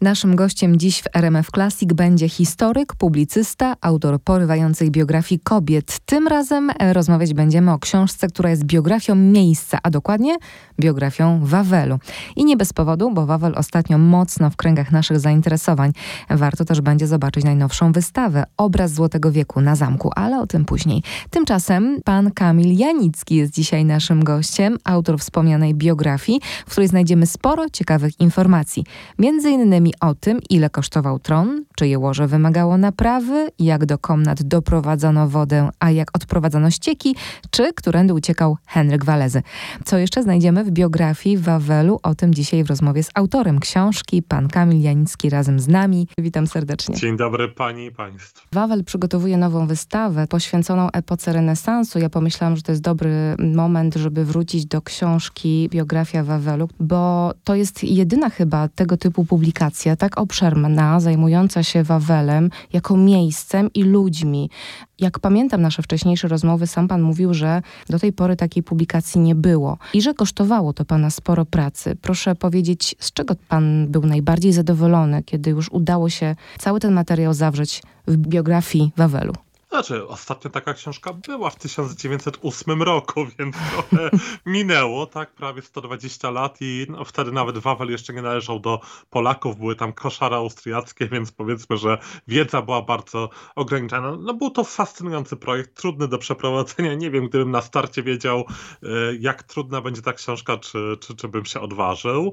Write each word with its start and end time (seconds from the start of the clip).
Naszym 0.00 0.36
gościem 0.36 0.76
dziś 0.76 1.02
w 1.02 1.06
RMF 1.14 1.50
Classic 1.54 1.92
będzie 1.92 2.28
historyk, 2.28 2.94
publicysta, 2.94 3.74
autor 3.80 4.22
porywającej 4.22 4.90
biografii 4.90 5.40
kobiet. 5.44 5.98
Tym 6.06 6.28
razem 6.28 6.70
rozmawiać 6.92 7.34
będziemy 7.34 7.72
o 7.72 7.78
książce, 7.78 8.28
która 8.28 8.50
jest 8.50 8.64
biografią 8.64 9.14
miejsca, 9.14 9.78
a 9.82 9.90
dokładnie 9.90 10.36
biografią 10.80 11.40
Wawelu. 11.42 11.98
I 12.36 12.44
nie 12.44 12.56
bez 12.56 12.72
powodu, 12.72 13.10
bo 13.10 13.26
Wawel 13.26 13.52
ostatnio 13.56 13.98
mocno 13.98 14.50
w 14.50 14.56
kręgach 14.56 14.92
naszych 14.92 15.20
zainteresowań. 15.20 15.92
Warto 16.30 16.64
też 16.64 16.80
będzie 16.80 17.06
zobaczyć 17.06 17.44
najnowszą 17.44 17.92
wystawę 17.92 18.44
Obraz 18.56 18.92
Złotego 18.92 19.32
Wieku 19.32 19.60
na 19.60 19.76
zamku, 19.76 20.10
ale 20.16 20.40
o 20.40 20.46
tym 20.46 20.64
później. 20.64 21.02
Tymczasem 21.30 22.00
pan 22.04 22.30
Kamil 22.30 22.78
Janicki 22.78 23.34
jest 23.34 23.52
dzisiaj 23.52 23.84
naszym 23.84 24.24
gościem, 24.24 24.78
autor 24.84 25.18
wspomnianej 25.18 25.74
biografii, 25.74 26.40
w 26.66 26.70
której 26.70 26.88
znajdziemy 26.88 27.26
sporo 27.26 27.70
ciekawych 27.70 28.20
informacji. 28.20 28.84
Między 29.18 29.50
innymi 29.50 29.87
o 30.00 30.14
tym, 30.14 30.40
ile 30.50 30.70
kosztował 30.70 31.18
tron, 31.18 31.64
czyje 31.76 31.98
łoże 31.98 32.26
wymagało 32.26 32.78
naprawy, 32.78 33.48
jak 33.58 33.86
do 33.86 33.98
komnat 33.98 34.42
doprowadzono 34.42 35.28
wodę, 35.28 35.68
a 35.78 35.90
jak 35.90 36.16
odprowadzono 36.16 36.70
ścieki, 36.70 37.16
czy 37.50 37.72
którędy 37.72 38.14
uciekał 38.14 38.56
Henryk 38.66 39.04
Walezy. 39.04 39.42
Co 39.84 39.98
jeszcze 39.98 40.22
znajdziemy 40.22 40.64
w 40.64 40.70
biografii 40.70 41.38
Wawelu? 41.38 42.00
O 42.02 42.14
tym 42.14 42.34
dzisiaj 42.34 42.64
w 42.64 42.68
rozmowie 42.68 43.02
z 43.02 43.10
autorem 43.14 43.58
książki, 43.60 44.22
pan 44.22 44.48
Kamil 44.48 44.80
Janicki 44.80 45.30
razem 45.30 45.60
z 45.60 45.68
nami. 45.68 46.08
Witam 46.18 46.46
serdecznie. 46.46 46.94
Dzień 46.94 47.16
dobry 47.16 47.48
pani 47.48 47.86
i 47.86 47.92
państwu. 47.92 48.40
Wawel 48.52 48.84
przygotowuje 48.84 49.36
nową 49.36 49.66
wystawę 49.66 50.26
poświęconą 50.26 50.90
epoce 50.90 51.32
renesansu. 51.32 51.98
Ja 51.98 52.10
pomyślałam, 52.10 52.56
że 52.56 52.62
to 52.62 52.72
jest 52.72 52.82
dobry 52.82 53.36
moment, 53.38 53.94
żeby 53.94 54.24
wrócić 54.24 54.66
do 54.66 54.82
książki 54.82 55.68
Biografia 55.72 56.24
Wawelu, 56.24 56.68
bo 56.80 57.32
to 57.44 57.54
jest 57.54 57.84
jedyna 57.84 58.30
chyba 58.30 58.68
tego 58.68 58.96
typu 58.96 59.24
publikacja, 59.24 59.77
tak 59.98 60.18
obszerna, 60.18 61.00
zajmująca 61.00 61.62
się 61.62 61.82
Wawelem 61.82 62.50
jako 62.72 62.96
miejscem 62.96 63.70
i 63.74 63.82
ludźmi. 63.82 64.50
Jak 64.98 65.18
pamiętam 65.18 65.62
nasze 65.62 65.82
wcześniejsze 65.82 66.28
rozmowy, 66.28 66.66
sam 66.66 66.88
pan 66.88 67.02
mówił, 67.02 67.34
że 67.34 67.62
do 67.88 67.98
tej 67.98 68.12
pory 68.12 68.36
takiej 68.36 68.62
publikacji 68.62 69.20
nie 69.20 69.34
było 69.34 69.78
i 69.94 70.02
że 70.02 70.14
kosztowało 70.14 70.72
to 70.72 70.84
pana 70.84 71.10
sporo 71.10 71.44
pracy. 71.44 71.96
Proszę 72.02 72.34
powiedzieć, 72.34 72.96
z 72.98 73.12
czego 73.12 73.34
pan 73.48 73.86
był 73.88 74.06
najbardziej 74.06 74.52
zadowolony, 74.52 75.22
kiedy 75.22 75.50
już 75.50 75.68
udało 75.72 76.08
się 76.08 76.36
cały 76.58 76.80
ten 76.80 76.92
materiał 76.92 77.34
zawrzeć 77.34 77.82
w 78.06 78.16
biografii 78.16 78.92
Wawelu? 78.96 79.32
Znaczy, 79.68 80.08
ostatnia 80.08 80.50
taka 80.50 80.74
książka 80.74 81.12
była 81.12 81.50
w 81.50 81.56
1908 81.56 82.82
roku, 82.82 83.26
więc 83.38 83.56
trochę 83.72 84.10
minęło, 84.46 85.06
tak, 85.06 85.32
prawie 85.32 85.62
120 85.62 86.30
lat 86.30 86.56
i 86.60 86.86
no, 86.88 87.04
wtedy 87.04 87.32
nawet 87.32 87.58
Wawel 87.58 87.90
jeszcze 87.90 88.12
nie 88.12 88.22
należał 88.22 88.60
do 88.60 88.80
Polaków, 89.10 89.58
były 89.58 89.76
tam 89.76 89.92
koszary 89.92 90.36
austriackie, 90.36 91.08
więc 91.12 91.32
powiedzmy, 91.32 91.76
że 91.76 91.98
wiedza 92.28 92.62
była 92.62 92.82
bardzo 92.82 93.30
ograniczona. 93.56 94.16
No 94.16 94.34
był 94.34 94.50
to 94.50 94.64
fascynujący 94.64 95.36
projekt, 95.36 95.74
trudny 95.80 96.08
do 96.08 96.18
przeprowadzenia, 96.18 96.94
nie 96.94 97.10
wiem, 97.10 97.28
gdybym 97.28 97.50
na 97.50 97.62
starcie 97.62 98.02
wiedział, 98.02 98.44
e, 98.82 98.88
jak 99.20 99.42
trudna 99.42 99.80
będzie 99.80 100.02
ta 100.02 100.12
książka, 100.12 100.56
czy, 100.56 100.96
czy, 101.00 101.16
czy 101.16 101.28
bym 101.28 101.44
się 101.44 101.60
odważył. 101.60 102.32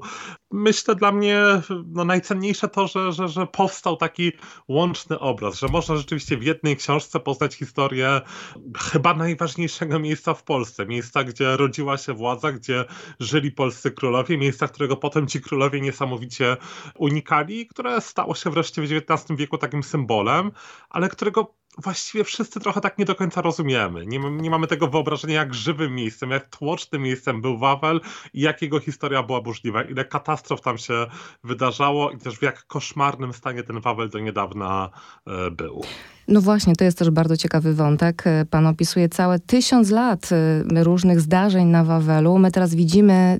Myślę 0.50 0.94
dla 0.94 1.12
mnie 1.12 1.42
no, 1.86 2.04
najcenniejsze 2.04 2.68
to, 2.68 2.86
że, 2.86 3.12
że, 3.12 3.28
że 3.28 3.46
powstał 3.46 3.96
taki 3.96 4.32
łączny 4.68 5.18
obraz, 5.18 5.58
że 5.58 5.68
można 5.68 5.96
rzeczywiście 5.96 6.36
w 6.36 6.42
jednej 6.42 6.76
książce 6.76 7.20
poznać 7.26 7.54
historię 7.54 8.20
chyba 8.78 9.14
najważniejszego 9.14 9.98
miejsca 9.98 10.34
w 10.34 10.42
Polsce. 10.42 10.86
Miejsca, 10.86 11.24
gdzie 11.24 11.56
rodziła 11.56 11.98
się 11.98 12.12
władza, 12.14 12.52
gdzie 12.52 12.84
żyli 13.20 13.52
polscy 13.52 13.90
królowie, 13.90 14.38
miejsca, 14.38 14.68
którego 14.68 14.96
potem 14.96 15.26
ci 15.26 15.40
królowie 15.40 15.80
niesamowicie 15.80 16.56
unikali, 16.94 17.66
które 17.66 18.00
stało 18.00 18.34
się 18.34 18.50
wreszcie 18.50 18.82
w 18.82 18.84
XIX 18.84 19.38
wieku 19.38 19.58
takim 19.58 19.82
symbolem, 19.82 20.52
ale 20.90 21.08
którego 21.08 21.54
właściwie 21.78 22.24
wszyscy 22.24 22.60
trochę 22.60 22.80
tak 22.80 22.98
nie 22.98 23.04
do 23.04 23.14
końca 23.14 23.42
rozumiemy. 23.42 24.06
Nie, 24.06 24.18
nie, 24.18 24.50
mamy 24.50 24.66
tego 24.66 24.88
wyobrażenia, 24.88 25.34
jak 25.34 25.54
żywym 25.54 25.94
miejscem, 25.94 26.30
jak 26.30 26.46
tłocznym 26.46 27.02
miejscem 27.02 27.42
był 27.42 27.58
Wawel 27.58 28.00
i 28.34 28.40
jak 28.40 28.62
jego 28.62 28.80
historia 28.80 29.22
była 29.22 29.40
burzliwa, 29.40 29.82
ile 29.82 30.04
katastrof 30.04 30.60
tam 30.60 30.78
się 30.78 31.06
wydarzało 31.44 32.10
i 32.10 32.18
też 32.18 32.38
w 32.38 32.42
jak 32.42 32.66
koszmarnym 32.66 33.32
stanie 33.32 33.62
ten 33.62 33.80
Wawel 33.80 34.10
do 34.10 34.18
niedawna 34.18 34.90
e, 35.26 35.50
był. 35.50 35.82
No 36.28 36.40
właśnie, 36.40 36.76
to 36.76 36.84
jest 36.84 36.98
też 36.98 37.10
bardzo 37.10 37.36
ciekawy 37.36 37.74
wątek. 37.74 38.24
Pan 38.50 38.66
opisuje 38.66 39.08
całe 39.08 39.38
tysiąc 39.38 39.90
lat 39.90 40.28
e, 40.32 40.84
różnych 40.84 41.20
zdarzeń 41.20 41.66
na 41.66 41.84
Wawelu. 41.84 42.38
My 42.38 42.50
teraz 42.50 42.74
widzimy 42.74 43.38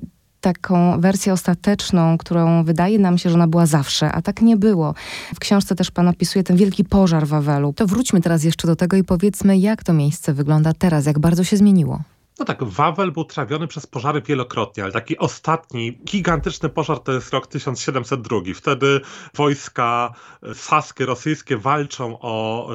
taką 0.53 1.01
wersję 1.01 1.33
ostateczną, 1.33 2.17
którą 2.17 2.63
wydaje 2.63 2.99
nam 2.99 3.17
się, 3.17 3.29
że 3.29 3.35
ona 3.35 3.47
była 3.47 3.65
zawsze, 3.65 4.11
a 4.11 4.21
tak 4.21 4.41
nie 4.41 4.57
było. 4.57 4.93
W 5.35 5.39
książce 5.39 5.75
też 5.75 5.91
pan 5.91 6.07
opisuje 6.07 6.43
ten 6.43 6.57
wielki 6.57 6.85
pożar 6.85 7.27
Wawelu. 7.27 7.73
To 7.73 7.87
wróćmy 7.87 8.21
teraz 8.21 8.43
jeszcze 8.43 8.67
do 8.67 8.75
tego 8.75 8.97
i 8.97 9.03
powiedzmy, 9.03 9.57
jak 9.57 9.83
to 9.83 9.93
miejsce 9.93 10.33
wygląda 10.33 10.73
teraz, 10.73 11.05
jak 11.05 11.19
bardzo 11.19 11.43
się 11.43 11.57
zmieniło. 11.57 12.01
No 12.39 12.45
tak, 12.45 12.63
Wawel 12.63 13.11
był 13.11 13.25
trawiony 13.25 13.67
przez 13.67 13.87
pożary 13.87 14.21
wielokrotnie, 14.21 14.83
ale 14.83 14.93
taki 14.93 15.17
ostatni, 15.17 15.97
gigantyczny 16.05 16.69
pożar 16.69 16.99
to 16.99 17.11
jest 17.11 17.33
rok 17.33 17.47
1702. 17.47 18.37
Wtedy 18.55 19.01
wojska 19.35 20.13
saskie, 20.53 21.05
rosyjskie 21.05 21.57
walczą 21.57 22.17
o 22.21 22.69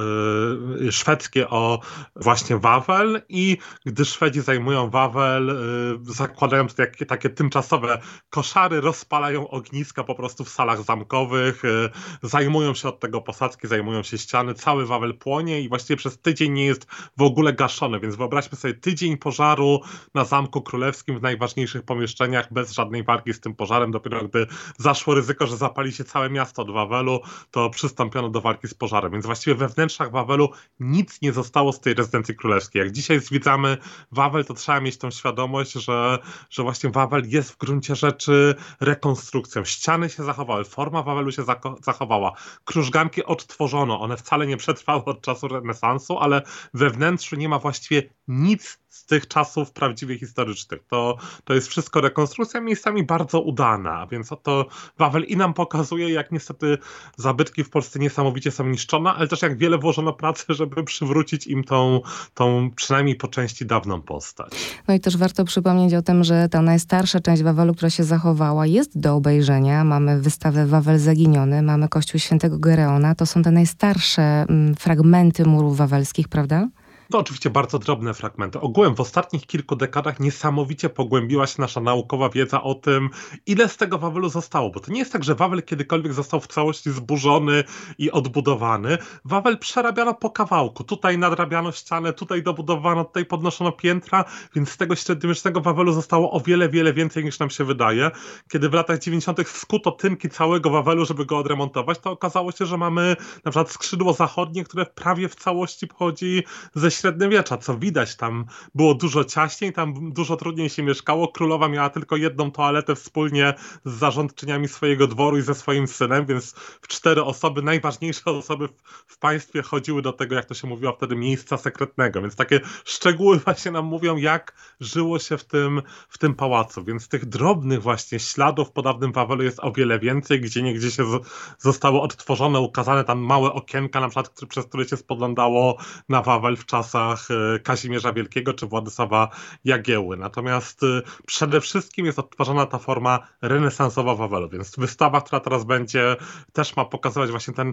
y, 0.80 0.92
szwedzkie 0.92 1.48
o 1.50 1.80
właśnie 2.16 2.58
Wawel 2.58 3.22
i 3.28 3.58
gdy 3.86 4.04
Szwedzi 4.04 4.40
zajmują 4.40 4.90
Wawel, 4.90 5.50
y, 5.50 6.14
zakładają 6.14 6.66
takie, 6.66 7.06
takie 7.06 7.30
tymczasowe 7.30 8.00
koszary, 8.30 8.80
rozpalają 8.80 9.48
ogniska 9.48 10.04
po 10.04 10.14
prostu 10.14 10.44
w 10.44 10.48
salach 10.48 10.82
zamkowych, 10.82 11.64
y, 11.64 11.90
zajmują 12.22 12.74
się 12.74 12.88
od 12.88 13.00
tego 13.00 13.20
posadzki, 13.20 13.68
zajmują 13.68 14.02
się 14.02 14.18
ściany, 14.18 14.54
cały 14.54 14.86
Wawel 14.86 15.14
płonie 15.14 15.60
i 15.60 15.68
właściwie 15.68 15.96
przez 15.96 16.18
tydzień 16.18 16.52
nie 16.52 16.64
jest 16.64 16.86
w 17.16 17.22
ogóle 17.22 17.52
gaszony, 17.52 18.00
więc 18.00 18.16
wyobraźmy 18.16 18.58
sobie 18.58 18.74
tydzień 18.74 19.16
pożaru 19.16 19.51
pożaru 19.52 19.80
na 20.14 20.24
Zamku 20.24 20.62
Królewskim 20.62 21.18
w 21.18 21.22
najważniejszych 21.22 21.82
pomieszczeniach 21.82 22.52
bez 22.52 22.72
żadnej 22.72 23.04
walki 23.04 23.32
z 23.32 23.40
tym 23.40 23.54
pożarem. 23.54 23.90
Dopiero 23.90 24.28
gdy 24.28 24.46
zaszło 24.78 25.14
ryzyko, 25.14 25.46
że 25.46 25.56
zapali 25.56 25.92
się 25.92 26.04
całe 26.04 26.30
miasto 26.30 26.62
od 26.62 26.70
Wawelu, 26.70 27.20
to 27.50 27.70
przystąpiono 27.70 28.28
do 28.28 28.41
walki 28.41 28.68
z 28.68 28.74
pożarem. 28.74 29.12
Więc 29.12 29.26
właściwie 29.26 29.54
we 29.54 29.68
wnętrzach 29.68 30.10
Wawelu 30.10 30.48
nic 30.80 31.22
nie 31.22 31.32
zostało 31.32 31.72
z 31.72 31.80
tej 31.80 31.94
rezydencji 31.94 32.36
królewskiej. 32.36 32.80
Jak 32.80 32.92
dzisiaj 32.92 33.20
zwiedzamy 33.20 33.76
Wawel, 34.12 34.44
to 34.44 34.54
trzeba 34.54 34.80
mieć 34.80 34.98
tą 34.98 35.10
świadomość, 35.10 35.72
że, 35.72 36.18
że 36.50 36.62
właśnie 36.62 36.91
Wawel 36.91 37.22
jest 37.28 37.52
w 37.52 37.56
gruncie 37.56 37.96
rzeczy 37.96 38.54
rekonstrukcją. 38.80 39.64
Ściany 39.64 40.10
się 40.10 40.24
zachowały, 40.24 40.64
forma 40.64 41.02
Wawelu 41.02 41.32
się 41.32 41.42
zachowała. 41.82 42.32
Krużganki 42.64 43.24
odtworzono, 43.24 44.00
one 44.00 44.16
wcale 44.16 44.46
nie 44.46 44.56
przetrwały 44.56 45.04
od 45.04 45.20
czasu 45.20 45.48
renesansu, 45.48 46.18
ale 46.18 46.42
we 46.74 46.91
wnętrzu 46.91 47.36
nie 47.36 47.48
ma 47.48 47.58
właściwie 47.58 48.02
nic 48.28 48.81
z 48.92 49.06
tych 49.06 49.28
czasów 49.28 49.72
prawdziwie 49.72 50.19
historycznych. 50.19 50.80
To, 50.91 51.16
to 51.44 51.54
jest 51.54 51.69
wszystko 51.69 52.00
rekonstrukcja 52.00 52.60
miejscami 52.60 53.04
bardzo 53.04 53.41
udana, 53.41 54.06
więc 54.06 54.28
to 54.42 54.66
Wawel 54.98 55.25
i 55.25 55.36
nam 55.36 55.54
pokazuje, 55.54 56.10
jak 56.10 56.32
niestety 56.32 56.78
zabytki 57.16 57.64
w 57.64 57.70
Polsce 57.70 57.98
niesamowicie 57.98 58.50
są 58.50 58.66
niszczone, 58.66 59.10
ale 59.12 59.28
też 59.28 59.42
jak 59.42 59.58
wiele 59.58 59.78
włożono 59.78 60.12
pracy, 60.12 60.44
żeby 60.48 60.84
przywrócić 60.84 61.47
im 61.47 61.64
tą, 61.64 62.00
tą 62.34 62.70
przynajmniej 62.76 63.16
po 63.16 63.28
części 63.28 63.66
dawną 63.66 64.03
postać. 64.03 64.53
No 64.88 64.94
i 64.94 65.00
też 65.00 65.16
warto 65.16 65.44
przypomnieć 65.44 65.94
o 65.94 66.03
tym, 66.03 66.24
że 66.24 66.48
ta 66.48 66.62
najstarsza 66.62 67.20
część 67.20 67.42
Wawelu, 67.42 67.74
która 67.74 67.91
się 67.91 68.04
zachowała, 68.04 68.66
jest 68.66 69.00
do 69.00 69.14
obejrzenia. 69.14 69.84
Mamy 69.84 70.20
wystawę 70.20 70.66
Wawel 70.66 70.98
Zaginiony, 70.98 71.62
mamy 71.62 71.88
Kościół 71.88 72.20
Świętego 72.20 72.59
Gereona. 72.59 73.14
To 73.14 73.26
są 73.26 73.42
te 73.42 73.50
najstarsze 73.50 74.22
mm, 74.22 74.74
fragmenty 74.74 75.44
murów 75.44 75.76
wawelskich, 75.76 76.28
prawda? 76.28 76.69
To 77.10 77.18
oczywiście 77.18 77.50
bardzo 77.50 77.78
drobne 77.78 78.14
fragmenty. 78.14 78.60
Ogółem 78.60 78.94
w 78.94 79.00
ostatnich 79.00 79.46
kilku 79.46 79.76
dekadach 79.76 80.20
niesamowicie 80.20 80.88
pogłębiła 80.88 81.46
się 81.46 81.62
nasza 81.62 81.80
naukowa 81.80 82.28
wiedza 82.28 82.62
o 82.62 82.74
tym, 82.74 83.10
ile 83.46 83.68
z 83.68 83.76
tego 83.76 83.98
Wawelu 83.98 84.28
zostało. 84.28 84.70
Bo 84.70 84.80
to 84.80 84.92
nie 84.92 84.98
jest 84.98 85.12
tak, 85.12 85.24
że 85.24 85.34
Wawel 85.34 85.62
kiedykolwiek 85.62 86.12
został 86.12 86.41
w 86.41 86.46
całości 86.46 86.91
zburzony 86.91 87.65
i 87.98 88.10
odbudowany. 88.10 88.98
Wawel 89.24 89.59
przerabiano 89.59 90.15
po 90.15 90.30
kawałku. 90.30 90.84
Tutaj 90.84 91.18
nadrabiano 91.18 91.72
ścianę, 91.72 92.12
tutaj 92.12 92.42
dobudowano, 92.42 93.04
tutaj 93.04 93.24
podnoszono 93.27 93.72
piętra, 93.72 94.24
więc 94.54 94.71
z 94.71 94.77
tego 94.77 94.97
średniowiecznego 94.97 95.60
Wawelu 95.60 95.92
zostało 95.92 96.32
o 96.32 96.41
wiele, 96.41 96.68
wiele 96.68 96.92
więcej 96.92 97.24
niż 97.24 97.38
nam 97.38 97.50
się 97.50 97.65
wydaje. 97.65 98.10
Kiedy 98.53 98.68
w 98.68 98.72
latach 98.72 98.98
90. 98.98 99.48
skuto 99.48 99.91
tynki 99.91 100.28
całego 100.28 100.71
Wawelu, 100.71 101.04
żeby 101.04 101.27
go 101.27 101.38
odremontować, 101.38 101.98
to 101.98 102.10
okazało 102.10 102.53
się, 102.53 102.66
że 102.66 102.78
mamy 102.78 103.16
na 103.44 103.50
przykład 103.50 103.71
skrzydło 103.71 104.12
zachodnie, 104.12 104.65
które 104.65 104.86
prawie 104.86 105.28
w 105.28 105.34
całości 105.34 105.86
pochodzi 105.86 106.42
ze 106.74 106.91
średniowiecza, 106.92 107.56
co 107.56 107.78
widać, 107.78 108.16
tam 108.16 108.44
było 108.74 108.94
dużo 108.94 109.24
ciaśniej, 109.24 109.72
tam 109.72 110.12
dużo 110.12 110.36
trudniej 110.36 110.71
się 110.71 110.83
mieszkało. 110.83 111.28
Królowa 111.28 111.68
miała 111.68 111.91
tylko 111.91 112.16
jedną 112.16 112.50
toaletę 112.50 112.94
wspólnie 112.94 113.54
z 113.84 113.92
zarządczyniami 113.92 114.68
swojego 114.68 115.06
dworu 115.06 115.39
i 115.39 115.42
ze 115.42 115.54
swoim 115.54 115.86
synem, 115.86 116.27
więc 116.27 116.53
w 116.83 116.89
cztery 116.89 117.24
osoby, 117.24 117.62
najważniejsze 117.62 118.24
osoby 118.24 118.68
w, 118.68 118.72
w 119.06 119.18
państwie 119.18 119.62
chodziły 119.62 120.03
do 120.03 120.12
tego, 120.12 120.34
jak 120.34 120.44
to 120.44 120.54
się 120.54 120.68
mówiło 120.68 120.92
wtedy, 120.92 121.16
miejsca 121.16 121.56
sekretnego, 121.56 122.21
więc 122.21 122.36
takie 122.36 122.60
szczegóły 122.84 123.39
właśnie 123.44 123.71
nam 123.71 123.84
mówią, 123.84 124.16
jak 124.16 124.54
żyło 124.80 125.18
się 125.18 125.39
w 125.39 125.44
tym, 125.44 125.83
w 126.09 126.18
tym 126.18 126.34
pałacu, 126.34 126.84
więc 126.84 127.09
tych 127.09 127.27
drobnych 127.27 127.83
właśnie 127.83 128.18
śladów 128.18 128.71
po 128.71 128.83
dawnym 128.83 129.12
Wawelu 129.12 129.42
jest 129.42 129.60
o 129.60 129.72
wiele 129.72 129.98
więcej, 129.98 130.41
gdzie 130.41 130.62
niegdzie 130.62 130.91
się 130.91 131.04
z, 131.04 131.27
zostały 131.59 132.00
odtworzone, 132.00 132.60
ukazane 132.60 133.04
tam 133.04 133.18
małe 133.18 133.53
okienka, 133.53 134.00
na 134.00 134.09
przykład, 134.09 134.30
przez 134.48 134.66
które 134.66 134.89
się 134.89 134.97
spoglądało 134.97 135.77
na 136.09 136.22
Wawel 136.22 136.56
w 136.56 136.65
czasach 136.82 137.28
e, 137.30 137.58
Kazimierza 137.58 138.12
Wielkiego 138.12 138.54
czy 138.54 138.66
Władysława 138.66 139.28
Jagieły. 139.64 140.16
Natomiast 140.16 140.82
e, 140.82 141.02
przede 141.26 141.60
wszystkim 141.60 142.06
jest 142.06 142.18
odtwarzana 142.18 142.66
ta 142.66 142.78
forma 142.78 143.28
renesansowa 143.42 144.14
Wawelu, 144.14 144.48
więc 144.48 144.76
wystawa, 144.76 145.20
która 145.20 145.40
teraz 145.40 145.64
będzie, 145.64 146.16
też 146.52 146.76
ma 146.76 146.84
pokazywać 146.84 147.30
właśnie 147.30 147.54
ten 147.54 147.72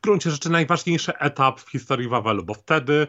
gruncie 0.00 0.30
rzeczy 0.30 0.50
najważniejszy 0.50 1.18
etap 1.18 1.60
w 1.60 1.70
historii 1.70 2.08
Wawelu, 2.08 2.44
bo 2.44 2.54
wtedy 2.54 3.06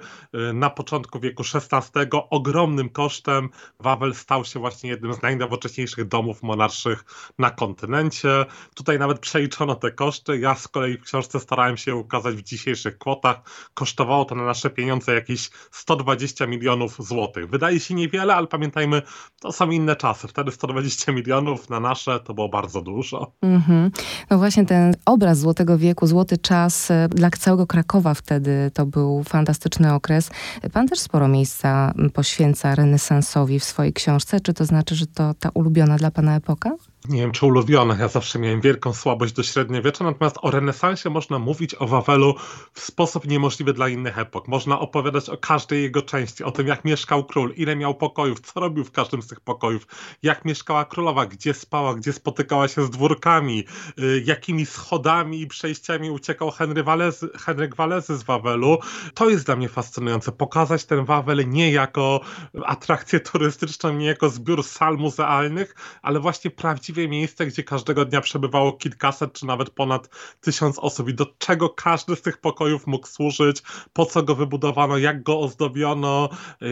y, 0.49 0.53
na 0.53 0.69
początku 0.69 1.19
wieku 1.19 1.43
XVI 1.53 2.09
ogromnym 2.29 2.89
kosztem 2.89 3.49
Wawel 3.79 4.15
stał 4.15 4.45
się 4.45 4.59
właśnie 4.59 4.89
jednym 4.89 5.13
z 5.13 5.21
najnowocześniejszych 5.21 6.07
domów 6.07 6.43
monarszych 6.43 7.05
na 7.39 7.49
kontynencie. 7.49 8.45
Tutaj 8.75 8.99
nawet 8.99 9.19
przeliczono 9.19 9.75
te 9.75 9.91
koszty. 9.91 10.39
Ja 10.39 10.55
z 10.55 10.67
kolei 10.67 10.97
w 10.97 11.01
książce 11.01 11.39
starałem 11.39 11.77
się 11.77 11.95
ukazać 11.95 12.35
w 12.35 12.41
dzisiejszych 12.41 12.97
kwotach. 12.97 13.41
Kosztowało 13.73 14.25
to 14.25 14.35
na 14.35 14.45
nasze 14.45 14.69
pieniądze 14.69 15.13
jakieś 15.13 15.49
120 15.71 16.47
milionów 16.47 16.95
złotych. 16.99 17.49
Wydaje 17.49 17.79
się 17.79 17.93
niewiele, 17.93 18.35
ale 18.35 18.47
pamiętajmy, 18.47 19.01
to 19.39 19.51
są 19.51 19.69
inne 19.69 19.95
czasy. 19.95 20.27
Wtedy 20.27 20.51
120 20.51 21.11
milionów 21.11 21.69
na 21.69 21.79
nasze 21.79 22.19
to 22.19 22.33
było 22.33 22.49
bardzo 22.49 22.81
dużo. 22.81 23.31
Mm 23.41 23.61
-hmm. 23.61 23.89
No 24.29 24.37
właśnie 24.37 24.65
ten 24.65 24.95
obraz 25.05 25.39
Złotego 25.39 25.77
Wieku, 25.77 26.07
Złoty 26.07 26.37
Czas 26.37 26.74
E, 26.91 27.07
dla 27.09 27.29
całego 27.29 27.67
Krakowa 27.67 28.13
wtedy 28.13 28.71
to 28.73 28.85
był 28.85 29.23
fantastyczny 29.23 29.93
okres. 29.93 30.29
Pan 30.73 30.87
też 30.87 30.99
sporo 30.99 31.27
miejsca 31.27 31.93
poświęca 32.13 32.75
renesansowi 32.75 33.59
w 33.59 33.63
swojej 33.63 33.93
książce. 33.93 34.39
Czy 34.39 34.53
to 34.53 34.65
znaczy, 34.65 34.95
że 34.95 35.07
to 35.07 35.33
ta 35.33 35.49
ulubiona 35.53 35.97
dla 35.97 36.11
pana 36.11 36.35
epoka? 36.35 36.71
Nie 37.09 37.21
wiem 37.21 37.31
czy 37.31 37.45
ulubionych, 37.45 37.99
ja 37.99 38.07
zawsze 38.07 38.39
miałem 38.39 38.61
wielką 38.61 38.93
słabość 38.93 39.33
do 39.33 39.43
średniowiecza, 39.43 40.03
natomiast 40.03 40.37
o 40.41 40.51
renesansie 40.51 41.09
można 41.09 41.39
mówić 41.39 41.75
o 41.75 41.87
Wawelu 41.87 42.35
w 42.73 42.79
sposób 42.79 43.27
niemożliwy 43.27 43.73
dla 43.73 43.89
innych 43.89 44.19
epok. 44.19 44.47
Można 44.47 44.79
opowiadać 44.79 45.29
o 45.29 45.37
każdej 45.37 45.83
jego 45.83 46.01
części, 46.01 46.43
o 46.43 46.51
tym 46.51 46.67
jak 46.67 46.85
mieszkał 46.85 47.23
król, 47.23 47.53
ile 47.55 47.75
miał 47.75 47.95
pokojów, 47.95 48.39
co 48.39 48.59
robił 48.59 48.83
w 48.83 48.91
każdym 48.91 49.21
z 49.21 49.27
tych 49.27 49.39
pokojów, 49.39 49.87
jak 50.23 50.45
mieszkała 50.45 50.85
królowa, 50.85 51.25
gdzie 51.25 51.53
spała, 51.53 51.95
gdzie 51.95 52.13
spotykała 52.13 52.67
się 52.67 52.83
z 52.85 52.89
dwórkami, 52.89 53.63
y, 53.99 54.23
jakimi 54.25 54.65
schodami 54.65 55.41
i 55.41 55.47
przejściami 55.47 56.11
uciekał 56.11 56.51
Henry 56.51 56.83
Walezy, 56.83 57.29
Henryk 57.35 57.75
Walezy 57.75 58.17
z 58.17 58.23
Wawelu. 58.23 58.77
To 59.13 59.29
jest 59.29 59.45
dla 59.45 59.55
mnie 59.55 59.69
fascynujące, 59.69 60.31
pokazać 60.31 60.85
ten 60.85 61.05
Wawel 61.05 61.49
nie 61.49 61.71
jako 61.71 62.21
atrakcję 62.65 63.19
turystyczną, 63.19 63.93
nie 63.93 64.05
jako 64.05 64.29
zbiór 64.29 64.63
sal 64.63 64.97
muzealnych, 64.97 65.75
ale 66.01 66.19
właśnie 66.19 66.51
prawdziwie 66.51 66.94
właściwie 66.95 67.09
miejsce, 67.09 67.45
gdzie 67.45 67.63
każdego 67.63 68.05
dnia 68.05 68.21
przebywało 68.21 68.73
kilkaset 68.73 69.33
czy 69.33 69.45
nawet 69.45 69.69
ponad 69.69 70.09
tysiąc 70.41 70.79
osób 70.79 71.09
i 71.09 71.13
do 71.13 71.25
czego 71.37 71.69
każdy 71.69 72.15
z 72.15 72.21
tych 72.21 72.37
pokojów 72.37 72.87
mógł 72.87 73.07
służyć, 73.07 73.63
po 73.93 74.05
co 74.05 74.23
go 74.23 74.35
wybudowano, 74.35 74.97
jak 74.97 75.23
go 75.23 75.39
ozdobiono, 75.39 76.29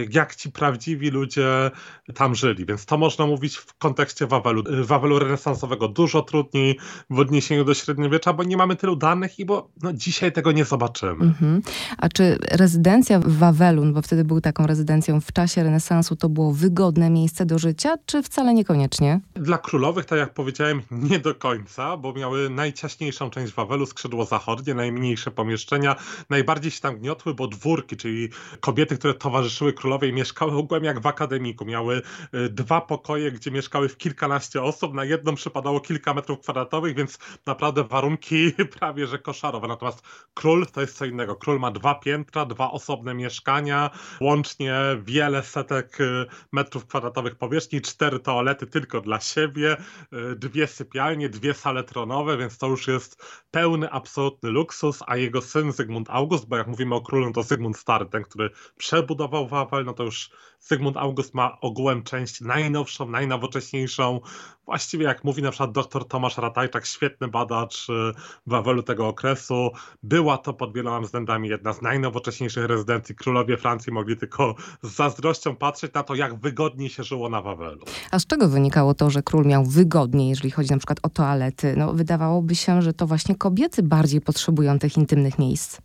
jak 0.09 0.35
ci 0.35 0.51
prawdziwi 0.51 1.09
ludzie 1.09 1.71
tam 2.15 2.35
żyli. 2.35 2.65
Więc 2.65 2.85
to 2.85 2.97
można 2.97 3.25
mówić 3.25 3.57
w 3.57 3.73
kontekście 3.77 4.27
Wawelu, 4.27 4.63
Wawelu 4.83 5.19
renesansowego 5.19 5.87
dużo 5.87 6.21
trudniej 6.21 6.79
w 7.09 7.19
odniesieniu 7.19 7.65
do 7.65 7.73
średniowiecza, 7.73 8.33
bo 8.33 8.43
nie 8.43 8.57
mamy 8.57 8.75
tylu 8.75 8.95
danych 8.95 9.39
i 9.39 9.45
bo 9.45 9.69
no, 9.81 9.93
dzisiaj 9.93 10.31
tego 10.31 10.51
nie 10.51 10.65
zobaczymy. 10.65 11.23
Mhm. 11.23 11.61
A 11.97 12.09
czy 12.09 12.37
rezydencja 12.51 13.19
w 13.19 13.37
Wawelu, 13.37 13.85
no 13.85 13.91
bo 13.91 14.01
wtedy 14.01 14.23
był 14.23 14.41
taką 14.41 14.67
rezydencją 14.67 15.21
w 15.21 15.33
czasie 15.33 15.63
renesansu, 15.63 16.15
to 16.15 16.29
było 16.29 16.53
wygodne 16.53 17.09
miejsce 17.09 17.45
do 17.45 17.59
życia, 17.59 17.95
czy 18.05 18.23
wcale 18.23 18.53
niekoniecznie? 18.53 19.19
Dla 19.33 19.57
królowych 19.57 20.05
tak 20.13 20.19
jak 20.19 20.33
powiedziałem, 20.33 20.81
nie 21.09 21.19
do 21.19 21.35
końca, 21.35 21.97
bo 21.97 22.13
miały 22.13 22.49
najciaśniejszą 22.49 23.29
część 23.29 23.53
Wawelu, 23.53 23.85
skrzydło 23.85 24.25
zachodnie, 24.25 24.73
najmniejsze 24.73 25.31
pomieszczenia. 25.31 25.95
Najbardziej 26.29 26.71
się 26.71 26.81
tam 26.81 26.97
gniotły, 26.97 27.33
bo 27.33 27.47
dwórki, 27.47 27.97
czyli 27.97 28.29
kobiety, 28.59 28.97
które 28.97 29.13
towarzyszyły 29.13 29.73
królowej, 29.73 30.13
mieszkały 30.13 30.51
ogółem 30.57 30.83
jak 30.83 30.99
w 30.99 31.07
akademiku. 31.07 31.65
Miały 31.65 32.01
y, 32.33 32.49
dwa 32.49 32.81
pokoje, 32.81 33.31
gdzie 33.31 33.51
mieszkały 33.51 33.89
w 33.89 33.97
kilkanaście 33.97 34.63
osób. 34.63 34.93
Na 34.93 35.05
jedną 35.05 35.35
przypadało 35.35 35.79
kilka 35.79 36.13
metrów 36.13 36.39
kwadratowych, 36.39 36.95
więc 36.95 37.19
naprawdę 37.45 37.83
warunki 37.83 38.51
prawie 38.79 39.07
że 39.07 39.19
koszarowe. 39.19 39.67
Natomiast 39.67 40.01
król 40.33 40.65
to 40.65 40.81
jest 40.81 40.97
co 40.97 41.05
innego. 41.05 41.35
Król 41.35 41.59
ma 41.59 41.71
dwa 41.71 41.95
piętra, 41.95 42.45
dwa 42.45 42.71
osobne 42.71 43.13
mieszkania, 43.13 43.89
łącznie 44.21 44.75
wiele 45.03 45.43
setek 45.43 46.01
y, 46.01 46.25
metrów 46.51 46.85
kwadratowych 46.85 47.35
powierzchni, 47.35 47.81
cztery 47.81 48.19
toalety 48.19 48.67
tylko 48.67 49.01
dla 49.01 49.19
siebie, 49.19 49.63
E, 49.73 50.02
dwie 50.35 50.67
sypialnie, 50.67 51.29
dwie 51.29 51.53
sale 51.53 51.83
tronowe, 51.83 52.37
więc 52.37 52.57
to 52.57 52.67
już 52.67 52.87
jest 52.87 53.23
pełny, 53.51 53.89
absolutny 53.91 54.49
luksus, 54.49 54.99
a 55.07 55.17
jego 55.17 55.41
syn 55.41 55.71
Zygmunt 55.71 56.09
August, 56.09 56.47
bo 56.47 56.57
jak 56.57 56.67
mówimy 56.67 56.95
o 56.95 57.01
królu, 57.01 57.33
to 57.33 57.43
Zygmunt 57.43 57.77
Stary, 57.77 58.05
ten, 58.05 58.23
który 58.23 58.49
przebudował 58.77 59.47
Wawel, 59.47 59.85
no 59.85 59.93
to 59.93 60.03
już 60.03 60.29
Zygmunt 60.59 60.97
August 60.97 61.33
ma 61.33 61.57
ogółem 61.61 62.03
część 62.03 62.41
najnowszą, 62.41 63.09
najnowocześniejszą. 63.09 64.19
Właściwie 64.65 65.05
jak 65.05 65.23
mówi 65.23 65.41
na 65.41 65.51
przykład 65.51 65.71
dr 65.71 66.07
Tomasz 66.07 66.37
Ratajczak, 66.37 66.85
świetny 66.85 67.27
badacz 67.27 67.87
e, 67.89 68.11
Wawelu 68.47 68.83
tego 68.83 69.07
okresu, 69.07 69.69
była 70.03 70.37
to 70.37 70.53
pod 70.53 70.73
wieloma 70.73 70.99
względami 70.99 71.49
jedna 71.49 71.73
z 71.73 71.81
najnowocześniejszych 71.81 72.65
rezydencji. 72.65 73.15
Królowie 73.15 73.57
Francji 73.57 73.93
mogli 73.93 74.17
tylko 74.17 74.55
z 74.83 74.95
zazdrością 74.95 75.55
patrzeć 75.55 75.93
na 75.93 76.03
to, 76.03 76.15
jak 76.15 76.39
wygodnie 76.39 76.89
się 76.89 77.03
żyło 77.03 77.29
na 77.29 77.41
Wawelu. 77.41 77.85
A 78.11 78.19
z 78.19 78.27
czego 78.27 78.49
wynikało 78.49 78.93
to, 78.93 79.09
że 79.09 79.23
król 79.23 79.45
miał 79.45 79.65
wygodniej, 79.83 80.29
jeżeli 80.29 80.51
chodzi 80.51 80.71
na 80.71 80.77
przykład 80.77 80.99
o 81.03 81.09
toalety? 81.09 81.73
No, 81.77 81.93
wydawałoby 81.93 82.55
się, 82.55 82.81
że 82.81 82.93
to 82.93 83.07
właśnie 83.07 83.35
kobiety 83.35 83.83
bardziej 83.83 84.21
potrzebują 84.21 84.79
tych 84.79 84.97
intymnych 84.97 85.39
miejsc. 85.39 85.77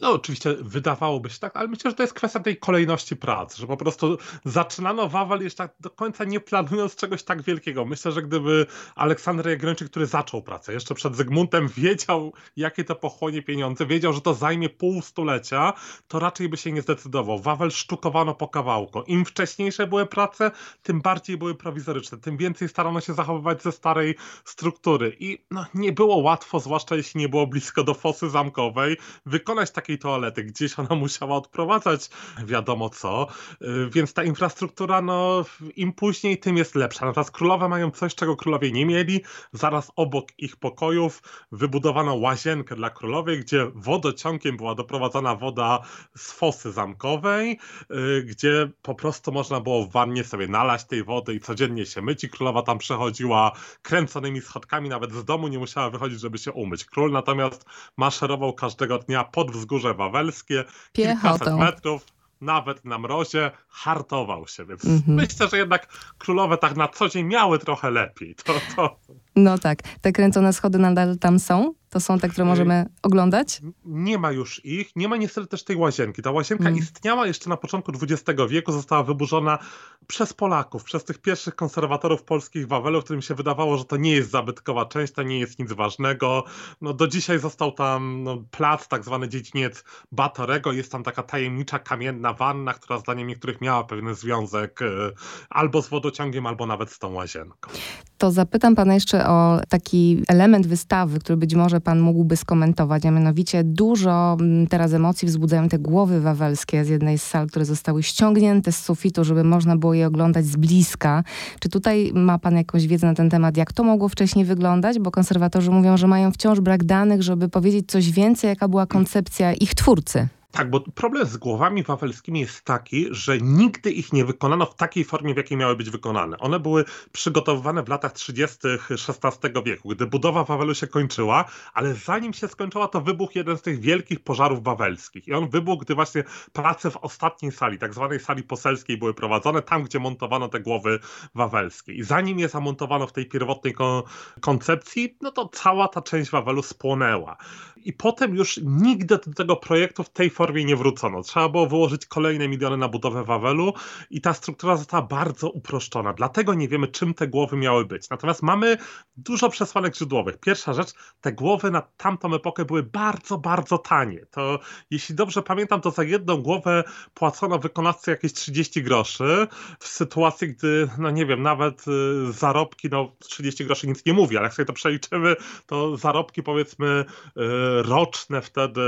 No 0.00 0.12
oczywiście 0.12 0.54
wydawałoby 0.60 1.30
się 1.30 1.38
tak, 1.38 1.56
ale 1.56 1.68
myślę, 1.68 1.90
że 1.90 1.96
to 1.96 2.02
jest 2.02 2.14
kwestia 2.14 2.40
tej 2.40 2.56
kolejności 2.56 3.16
prac, 3.16 3.56
że 3.56 3.66
po 3.66 3.76
prostu 3.76 4.18
zaczynano 4.44 5.08
Wawel 5.08 5.42
jeszcze 5.42 5.62
tak 5.62 5.74
do 5.80 5.90
końca 5.90 6.24
nie 6.24 6.40
planując 6.40 6.96
czegoś 6.96 7.22
tak 7.22 7.42
wielkiego. 7.42 7.84
Myślę, 7.84 8.12
że 8.12 8.22
gdyby 8.22 8.66
Aleksander 8.94 9.48
Jagiellończyk, 9.48 9.90
który 9.90 10.06
zaczął 10.06 10.42
pracę 10.42 10.72
jeszcze 10.72 10.94
przed 10.94 11.16
Zygmuntem, 11.16 11.68
wiedział 11.68 12.32
jakie 12.56 12.84
to 12.84 12.94
pochłonie 12.94 13.42
pieniądze, 13.42 13.86
wiedział, 13.86 14.12
że 14.12 14.20
to 14.20 14.34
zajmie 14.34 14.68
pół 14.68 15.02
stulecia, 15.02 15.72
to 16.08 16.18
raczej 16.18 16.48
by 16.48 16.56
się 16.56 16.72
nie 16.72 16.82
zdecydował. 16.82 17.38
Wawel 17.38 17.70
sztukowano 17.70 18.34
po 18.34 18.48
kawałku. 18.48 19.02
Im 19.02 19.24
wcześniejsze 19.24 19.86
były 19.86 20.06
prace, 20.06 20.50
tym 20.82 21.00
bardziej 21.00 21.36
były 21.36 21.54
prowizoryczne, 21.54 22.18
tym 22.18 22.36
więcej 22.36 22.68
starano 22.68 23.00
się 23.00 23.14
zachowywać 23.14 23.62
ze 23.62 23.72
starej 23.72 24.14
struktury 24.44 25.16
i 25.20 25.44
no, 25.50 25.66
nie 25.74 25.92
było 25.92 26.16
łatwo, 26.16 26.60
zwłaszcza 26.60 26.96
jeśli 26.96 27.20
nie 27.20 27.28
było 27.28 27.46
blisko 27.46 27.84
do 27.84 27.94
fosy 27.94 28.30
zamkowej, 28.30 28.96
wykonać 29.26 29.70
takie 29.70 29.91
toalety, 29.98 30.44
gdzieś 30.44 30.78
ona 30.78 30.94
musiała 30.94 31.36
odprowadzać 31.36 32.10
wiadomo 32.44 32.90
co, 32.90 33.26
y, 33.62 33.66
więc 33.90 34.12
ta 34.12 34.24
infrastruktura, 34.24 35.02
no 35.02 35.44
im 35.76 35.92
później, 35.92 36.38
tym 36.38 36.56
jest 36.56 36.74
lepsza. 36.74 37.06
Natomiast 37.06 37.30
królowe 37.30 37.68
mają 37.68 37.90
coś, 37.90 38.14
czego 38.14 38.36
królowie 38.36 38.72
nie 38.72 38.86
mieli. 38.86 39.20
Zaraz 39.52 39.92
obok 39.96 40.28
ich 40.38 40.56
pokojów 40.56 41.22
wybudowano 41.52 42.14
łazienkę 42.14 42.76
dla 42.76 42.90
królowej, 42.90 43.40
gdzie 43.40 43.70
wodociągiem 43.74 44.56
była 44.56 44.74
doprowadzana 44.74 45.34
woda 45.36 45.80
z 46.16 46.32
fosy 46.32 46.72
zamkowej, 46.72 47.58
y, 47.90 48.22
gdzie 48.22 48.70
po 48.82 48.94
prostu 48.94 49.32
można 49.32 49.60
było 49.60 49.84
w 49.84 49.92
wannie 49.92 50.24
sobie 50.24 50.48
nalać 50.48 50.84
tej 50.84 51.04
wody 51.04 51.34
i 51.34 51.40
codziennie 51.40 51.86
się 51.86 52.02
myć 52.02 52.24
i 52.24 52.28
królowa 52.28 52.62
tam 52.62 52.78
przechodziła 52.78 53.52
kręconymi 53.82 54.40
schodkami, 54.40 54.88
nawet 54.88 55.12
z 55.12 55.24
domu 55.24 55.48
nie 55.48 55.58
musiała 55.58 55.90
wychodzić, 55.90 56.20
żeby 56.20 56.38
się 56.38 56.52
umyć. 56.52 56.84
Król 56.84 57.12
natomiast 57.12 57.64
maszerował 57.96 58.52
każdego 58.52 58.98
dnia 58.98 59.24
pod 59.24 59.50
wzgórze 59.50 59.71
wzgórze 59.72 59.94
wawelskie, 59.94 60.64
Piechotą. 60.92 61.38
kilkaset 61.38 61.58
metrów, 61.58 62.06
nawet 62.40 62.84
na 62.84 62.98
mrozie, 62.98 63.50
hartował 63.68 64.48
się. 64.48 64.64
Więc 64.64 64.84
mm 64.84 64.98
-hmm. 64.98 65.02
myślę, 65.06 65.48
że 65.48 65.58
jednak 65.58 65.86
królowe 66.22 66.58
tak 66.58 66.76
na 66.76 66.88
co 66.88 67.08
dzień 67.08 67.26
miały 67.26 67.58
trochę 67.58 67.90
lepiej. 67.90 68.34
To, 68.44 68.54
to... 68.76 68.96
No 69.36 69.58
tak. 69.58 69.82
Te 70.00 70.12
kręcone 70.12 70.52
schody 70.52 70.78
nadal 70.78 71.18
tam 71.18 71.38
są? 71.38 71.74
To 71.92 72.00
są 72.00 72.18
te, 72.18 72.28
które 72.28 72.44
możemy 72.44 72.86
oglądać? 73.02 73.60
Nie 73.84 74.18
ma 74.18 74.32
już 74.32 74.64
ich. 74.64 74.96
Nie 74.96 75.08
ma 75.08 75.16
niestety 75.16 75.46
też 75.46 75.64
tej 75.64 75.76
łazienki. 75.76 76.22
Ta 76.22 76.30
łazienka 76.30 76.68
mm. 76.68 76.78
istniała 76.78 77.26
jeszcze 77.26 77.50
na 77.50 77.56
początku 77.56 77.92
XX 77.92 78.40
wieku, 78.48 78.72
została 78.72 79.02
wyburzona 79.02 79.58
przez 80.06 80.32
Polaków, 80.32 80.84
przez 80.84 81.04
tych 81.04 81.18
pierwszych 81.18 81.56
konserwatorów 81.56 82.22
polskich 82.22 82.68
Wawelu, 82.68 83.02
którym 83.02 83.22
się 83.22 83.34
wydawało, 83.34 83.78
że 83.78 83.84
to 83.84 83.96
nie 83.96 84.12
jest 84.12 84.30
zabytkowa 84.30 84.86
część, 84.86 85.12
to 85.12 85.22
nie 85.22 85.38
jest 85.38 85.58
nic 85.58 85.72
ważnego. 85.72 86.44
No, 86.80 86.94
do 86.94 87.08
dzisiaj 87.08 87.38
został 87.38 87.72
tam 87.72 88.22
no, 88.22 88.42
plac, 88.50 88.88
tak 88.88 89.04
zwany 89.04 89.28
dziedziniec 89.28 89.84
Batorego. 90.12 90.72
Jest 90.72 90.92
tam 90.92 91.02
taka 91.02 91.22
tajemnicza 91.22 91.78
kamienna 91.78 92.32
wanna, 92.32 92.74
która 92.74 92.98
zdaniem 92.98 93.26
niektórych 93.26 93.60
miała 93.60 93.84
pewien 93.84 94.14
związek 94.14 94.82
y, 94.82 95.12
albo 95.50 95.82
z 95.82 95.88
wodociągiem, 96.12 96.46
albo 96.46 96.66
nawet 96.66 96.90
z 96.90 96.98
tą 96.98 97.12
łazienką. 97.12 97.70
To 98.18 98.30
zapytam 98.30 98.74
pana 98.74 98.94
jeszcze 98.94 99.28
o 99.28 99.60
taki 99.68 100.22
element 100.28 100.66
wystawy, 100.66 101.18
który 101.18 101.36
być 101.36 101.54
może 101.54 101.80
pan 101.80 102.00
mógłby 102.00 102.36
skomentować, 102.36 103.06
a 103.06 103.10
mianowicie 103.10 103.64
dużo 103.64 104.36
mm, 104.40 104.66
teraz 104.66 104.92
emocji 104.92 105.28
wzbudzają 105.28 105.68
te 105.68 105.78
głowy 105.78 106.20
wawelskie 106.20 106.84
z 106.84 106.88
jednej 106.88 107.18
z 107.18 107.22
sal, 107.22 107.46
które 107.46 107.64
zostały 107.64 108.02
ściągnięte 108.02 108.72
z 108.72 108.84
sufitu, 108.84 109.24
żeby 109.24 109.44
można 109.44 109.76
było 109.76 109.94
je 109.94 110.06
oglądać 110.06 110.46
z 110.46 110.56
bliska. 110.56 111.24
Czy 111.60 111.68
tutaj 111.68 112.10
ma 112.14 112.38
pan 112.38 112.56
jakąś 112.56 112.86
wiedzę 112.86 113.06
na 113.06 113.14
ten 113.14 113.30
temat, 113.30 113.56
jak 113.56 113.72
to 113.72 113.84
mogło 113.84 114.08
wcześniej 114.08 114.44
wyglądać? 114.44 114.98
Bo 114.98 115.10
konserwatorzy 115.10 115.70
mówią, 115.70 115.96
że 115.96 116.06
mają 116.06 116.32
wciąż 116.32 116.60
brak 116.60 116.84
danych, 116.84 117.22
żeby 117.22 117.48
powiedzieć 117.48 117.90
coś 117.90 118.10
więcej, 118.10 118.48
jaka 118.48 118.68
była 118.68 118.86
koncepcja 118.86 119.52
ich 119.52 119.74
twórcy. 119.74 120.28
Tak, 120.52 120.70
bo 120.70 120.80
problem 120.80 121.26
z 121.26 121.36
głowami 121.36 121.82
wawelskimi 121.82 122.40
jest 122.40 122.64
taki, 122.64 123.06
że 123.10 123.38
nigdy 123.38 123.92
ich 123.92 124.12
nie 124.12 124.24
wykonano 124.24 124.66
w 124.66 124.74
takiej 124.74 125.04
formie, 125.04 125.34
w 125.34 125.36
jakiej 125.36 125.58
miały 125.58 125.76
być 125.76 125.90
wykonane. 125.90 126.38
One 126.38 126.60
były 126.60 126.84
przygotowywane 127.12 127.82
w 127.82 127.88
latach 127.88 128.12
30. 128.12 128.58
XVI 128.90 129.62
wieku, 129.64 129.88
gdy 129.88 130.06
budowa 130.06 130.44
Wawelu 130.44 130.74
się 130.74 130.86
kończyła, 130.86 131.44
ale 131.74 131.94
zanim 131.94 132.32
się 132.32 132.48
skończyła, 132.48 132.88
to 132.88 133.00
wybuchł 133.00 133.32
jeden 133.34 133.58
z 133.58 133.62
tych 133.62 133.80
wielkich 133.80 134.20
pożarów 134.20 134.62
wawelskich. 134.62 135.28
I 135.28 135.32
on 135.32 135.48
wybuchł, 135.48 135.84
gdy 135.84 135.94
właśnie 135.94 136.24
prace 136.52 136.90
w 136.90 136.96
ostatniej 136.96 137.52
sali, 137.52 137.78
tak 137.78 137.94
zwanej 137.94 138.20
sali 138.20 138.42
poselskiej, 138.42 138.98
były 138.98 139.14
prowadzone, 139.14 139.62
tam 139.62 139.82
gdzie 139.82 139.98
montowano 139.98 140.48
te 140.48 140.60
głowy 140.60 140.98
wawelskie. 141.34 141.92
I 141.92 142.02
zanim 142.02 142.38
je 142.38 142.48
zamontowano 142.48 143.06
w 143.06 143.12
tej 143.12 143.26
pierwotnej 143.26 143.74
kon 143.74 144.02
koncepcji, 144.40 145.16
no 145.20 145.30
to 145.30 145.48
cała 145.48 145.88
ta 145.88 146.02
część 146.02 146.30
Wawelu 146.30 146.62
spłonęła 146.62 147.36
i 147.84 147.92
potem 147.92 148.34
już 148.34 148.60
nigdy 148.64 149.18
do 149.26 149.34
tego 149.34 149.56
projektu 149.56 150.04
w 150.04 150.10
tej 150.10 150.30
formie 150.42 150.64
nie 150.64 150.76
wrócono. 150.76 151.22
Trzeba 151.22 151.48
było 151.48 151.66
wyłożyć 151.66 152.06
kolejne 152.06 152.48
miliony 152.48 152.76
na 152.76 152.88
budowę 152.88 153.24
Wawelu 153.24 153.72
i 154.10 154.20
ta 154.20 154.34
struktura 154.34 154.76
została 154.76 155.02
bardzo 155.02 155.50
uproszczona. 155.50 156.12
Dlatego 156.12 156.54
nie 156.54 156.68
wiemy, 156.68 156.88
czym 156.88 157.14
te 157.14 157.28
głowy 157.28 157.56
miały 157.56 157.84
być. 157.84 158.10
Natomiast 158.10 158.42
mamy 158.42 158.76
dużo 159.16 159.48
przesłanek 159.48 159.96
źródłowych. 159.96 160.38
Pierwsza 160.38 160.72
rzecz, 160.72 160.92
te 161.20 161.32
głowy 161.32 161.70
na 161.70 161.82
tamtą 161.96 162.34
epokę 162.34 162.64
były 162.64 162.82
bardzo, 162.82 163.38
bardzo 163.38 163.78
tanie. 163.78 164.26
To 164.30 164.58
jeśli 164.90 165.14
dobrze 165.14 165.42
pamiętam, 165.42 165.80
to 165.80 165.90
za 165.90 166.04
jedną 166.04 166.36
głowę 166.36 166.84
płacono 167.14 167.58
wykonawcy 167.58 168.10
jakieś 168.10 168.32
30 168.32 168.82
groszy. 168.82 169.46
W 169.78 169.88
sytuacji, 169.88 170.48
gdy, 170.48 170.88
no 170.98 171.10
nie 171.10 171.26
wiem, 171.26 171.42
nawet 171.42 171.84
y, 171.88 172.32
zarobki, 172.32 172.88
no 172.90 173.12
30 173.18 173.64
groszy 173.64 173.86
nic 173.86 174.06
nie 174.06 174.12
mówi, 174.12 174.36
ale 174.36 174.46
jak 174.46 174.54
sobie 174.54 174.66
to 174.66 174.72
przeliczymy, 174.72 175.36
to 175.66 175.96
zarobki 175.96 176.42
powiedzmy 176.42 177.04
y, 177.26 177.42
roczne 177.82 178.42
wtedy 178.42 178.80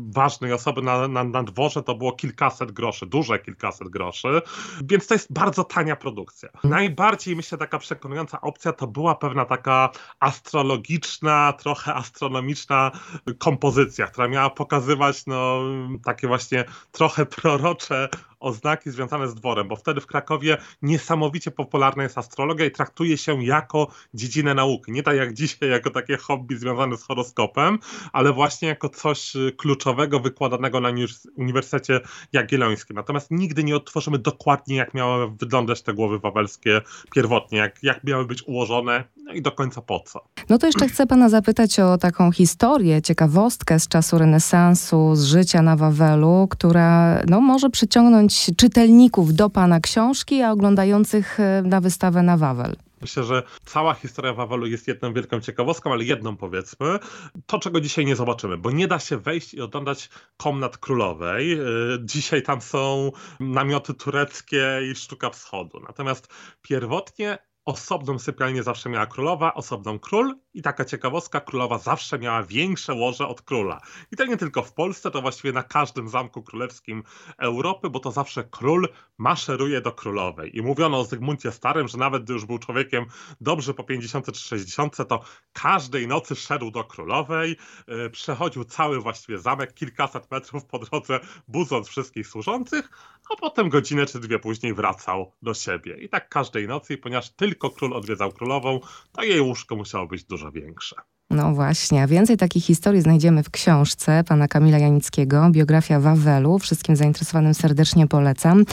ważnej 0.00 0.52
osoby 0.52 0.82
na, 0.82 0.97
na, 1.08 1.24
na 1.24 1.42
dworze 1.42 1.82
to 1.82 1.94
było 1.94 2.12
kilkaset 2.12 2.72
groszy, 2.72 3.06
duże 3.06 3.38
kilkaset 3.38 3.88
groszy, 3.88 4.42
więc 4.84 5.06
to 5.06 5.14
jest 5.14 5.32
bardzo 5.32 5.64
tania 5.64 5.96
produkcja. 5.96 6.48
Najbardziej 6.64 7.36
myślę 7.36 7.58
taka 7.58 7.78
przekonująca 7.78 8.40
opcja 8.40 8.72
to 8.72 8.86
była 8.86 9.14
pewna 9.14 9.44
taka 9.44 9.90
astrologiczna, 10.20 11.52
trochę 11.52 11.94
astronomiczna 11.94 12.90
kompozycja, 13.38 14.06
która 14.06 14.28
miała 14.28 14.50
pokazywać 14.50 15.26
no, 15.26 15.60
takie 16.04 16.28
właśnie 16.28 16.64
trochę 16.92 17.26
prorocze 17.26 18.08
oznaki 18.40 18.90
związane 18.90 19.28
z 19.28 19.34
dworem, 19.34 19.68
bo 19.68 19.76
wtedy 19.76 20.00
w 20.00 20.06
Krakowie 20.06 20.58
niesamowicie 20.82 21.50
popularna 21.50 22.02
jest 22.02 22.18
astrologia 22.18 22.66
i 22.66 22.70
traktuje 22.70 23.18
się 23.18 23.44
jako 23.44 23.88
dziedzinę 24.14 24.54
nauki. 24.54 24.92
Nie 24.92 25.02
tak 25.02 25.16
jak 25.16 25.34
dzisiaj, 25.34 25.70
jako 25.70 25.90
takie 25.90 26.16
hobby 26.16 26.56
związane 26.56 26.96
z 26.96 27.04
horoskopem, 27.04 27.78
ale 28.12 28.32
właśnie 28.32 28.68
jako 28.68 28.88
coś 28.88 29.32
kluczowego 29.56 30.20
wykładanego 30.20 30.80
na 30.80 30.87
Uniwersytecie 31.36 32.00
Jagiellońskim. 32.32 32.96
Natomiast 32.96 33.30
nigdy 33.30 33.64
nie 33.64 33.76
odtworzymy 33.76 34.18
dokładnie, 34.18 34.76
jak 34.76 34.94
miały 34.94 35.30
wyglądać 35.30 35.82
te 35.82 35.94
głowy 35.94 36.18
wawelskie 36.18 36.80
pierwotnie, 37.14 37.58
jak, 37.58 37.82
jak 37.82 38.04
miały 38.04 38.26
być 38.26 38.42
ułożone 38.46 39.04
no 39.24 39.32
i 39.32 39.42
do 39.42 39.52
końca 39.52 39.82
po 39.82 40.00
co. 40.00 40.24
No 40.48 40.58
to 40.58 40.66
jeszcze 40.66 40.88
chcę 40.88 41.06
pana 41.06 41.28
zapytać 41.28 41.80
o 41.80 41.98
taką 41.98 42.32
historię, 42.32 43.02
ciekawostkę 43.02 43.80
z 43.80 43.88
czasu 43.88 44.18
renesansu, 44.18 45.14
z 45.14 45.24
życia 45.24 45.62
na 45.62 45.76
Wawelu, 45.76 46.46
która 46.50 47.20
no, 47.28 47.40
może 47.40 47.70
przyciągnąć 47.70 48.50
czytelników 48.56 49.34
do 49.34 49.50
pana 49.50 49.80
książki, 49.80 50.42
a 50.42 50.52
oglądających 50.52 51.40
e, 51.40 51.62
na 51.62 51.80
wystawę 51.80 52.22
na 52.22 52.36
Wawel. 52.36 52.76
Myślę, 53.00 53.24
że 53.24 53.42
cała 53.64 53.94
historia 53.94 54.32
Wawelu 54.32 54.66
jest 54.66 54.88
jedną 54.88 55.12
wielką 55.12 55.40
ciekawostką, 55.40 55.92
ale 55.92 56.04
jedną 56.04 56.36
powiedzmy. 56.36 56.98
To, 57.46 57.58
czego 57.58 57.80
dzisiaj 57.80 58.06
nie 58.06 58.16
zobaczymy, 58.16 58.58
bo 58.58 58.70
nie 58.70 58.88
da 58.88 58.98
się 58.98 59.16
wejść 59.16 59.54
i 59.54 59.60
oglądać 59.60 60.08
komnat 60.36 60.78
królowej. 60.78 61.52
E, 61.52 61.58
dzisiaj 62.00 62.42
tam 62.42 62.60
są 62.60 63.12
namioty 63.40 63.94
tureckie 63.94 64.80
i 64.90 64.94
sztuka 64.94 65.30
wschodu. 65.30 65.80
Natomiast 65.80 66.28
pierwotnie 66.62 67.38
Osobną 67.68 68.18
sypialnię 68.18 68.62
zawsze 68.62 68.88
miała 68.88 69.06
królowa, 69.06 69.54
osobną 69.54 69.98
król 69.98 70.34
i 70.54 70.62
taka 70.62 70.84
ciekawostka, 70.84 71.40
królowa 71.40 71.78
zawsze 71.78 72.18
miała 72.18 72.42
większe 72.42 72.94
łoże 72.94 73.28
od 73.28 73.42
króla. 73.42 73.80
I 74.12 74.16
to 74.16 74.24
nie 74.24 74.36
tylko 74.36 74.62
w 74.62 74.72
Polsce, 74.72 75.10
to 75.10 75.22
właściwie 75.22 75.52
na 75.52 75.62
każdym 75.62 76.08
zamku 76.08 76.42
królewskim 76.42 77.02
Europy, 77.38 77.90
bo 77.90 78.00
to 78.00 78.10
zawsze 78.10 78.44
król 78.44 78.88
maszeruje 79.18 79.80
do 79.80 79.92
królowej. 79.92 80.56
I 80.58 80.62
mówiono 80.62 81.00
o 81.00 81.04
Zygmuncie 81.04 81.52
Starym, 81.52 81.88
że 81.88 81.98
nawet 81.98 82.24
gdy 82.24 82.32
już 82.32 82.44
był 82.44 82.58
człowiekiem 82.58 83.06
dobrze 83.40 83.74
po 83.74 83.84
50 83.84 84.32
czy 84.32 84.40
60, 84.40 84.96
to 85.08 85.20
każdej 85.52 86.08
nocy 86.08 86.36
szedł 86.36 86.70
do 86.70 86.84
królowej, 86.84 87.56
yy, 87.88 88.10
przechodził 88.10 88.64
cały 88.64 89.00
właściwie 89.00 89.38
zamek, 89.38 89.74
kilkaset 89.74 90.30
metrów 90.30 90.64
po 90.66 90.78
drodze, 90.78 91.20
budząc 91.48 91.88
wszystkich 91.88 92.26
służących, 92.26 92.90
a 93.30 93.36
potem 93.36 93.68
godzinę 93.68 94.06
czy 94.06 94.20
dwie 94.20 94.38
później 94.38 94.74
wracał 94.74 95.32
do 95.42 95.54
siebie. 95.54 95.96
I 95.96 96.08
tak 96.08 96.28
każdej 96.28 96.68
nocy, 96.68 96.98
ponieważ 96.98 97.30
tylko 97.30 97.57
król 97.58 97.92
odwiedzał 97.92 98.32
królową, 98.32 98.80
to 99.12 99.22
jej 99.22 99.40
łóżko 99.40 99.76
musiało 99.76 100.06
być 100.06 100.24
dużo 100.24 100.52
większe. 100.52 100.96
No 101.38 101.54
właśnie, 101.54 102.06
więcej 102.06 102.36
takich 102.36 102.64
historii 102.64 103.00
znajdziemy 103.00 103.42
w 103.42 103.50
książce 103.50 104.24
pana 104.28 104.48
Kamila 104.48 104.78
Janickiego, 104.78 105.48
biografia 105.50 106.00
Wawelu. 106.00 106.58
Wszystkim 106.58 106.96
zainteresowanym 106.96 107.54
serdecznie 107.54 108.06
polecam. 108.06 108.64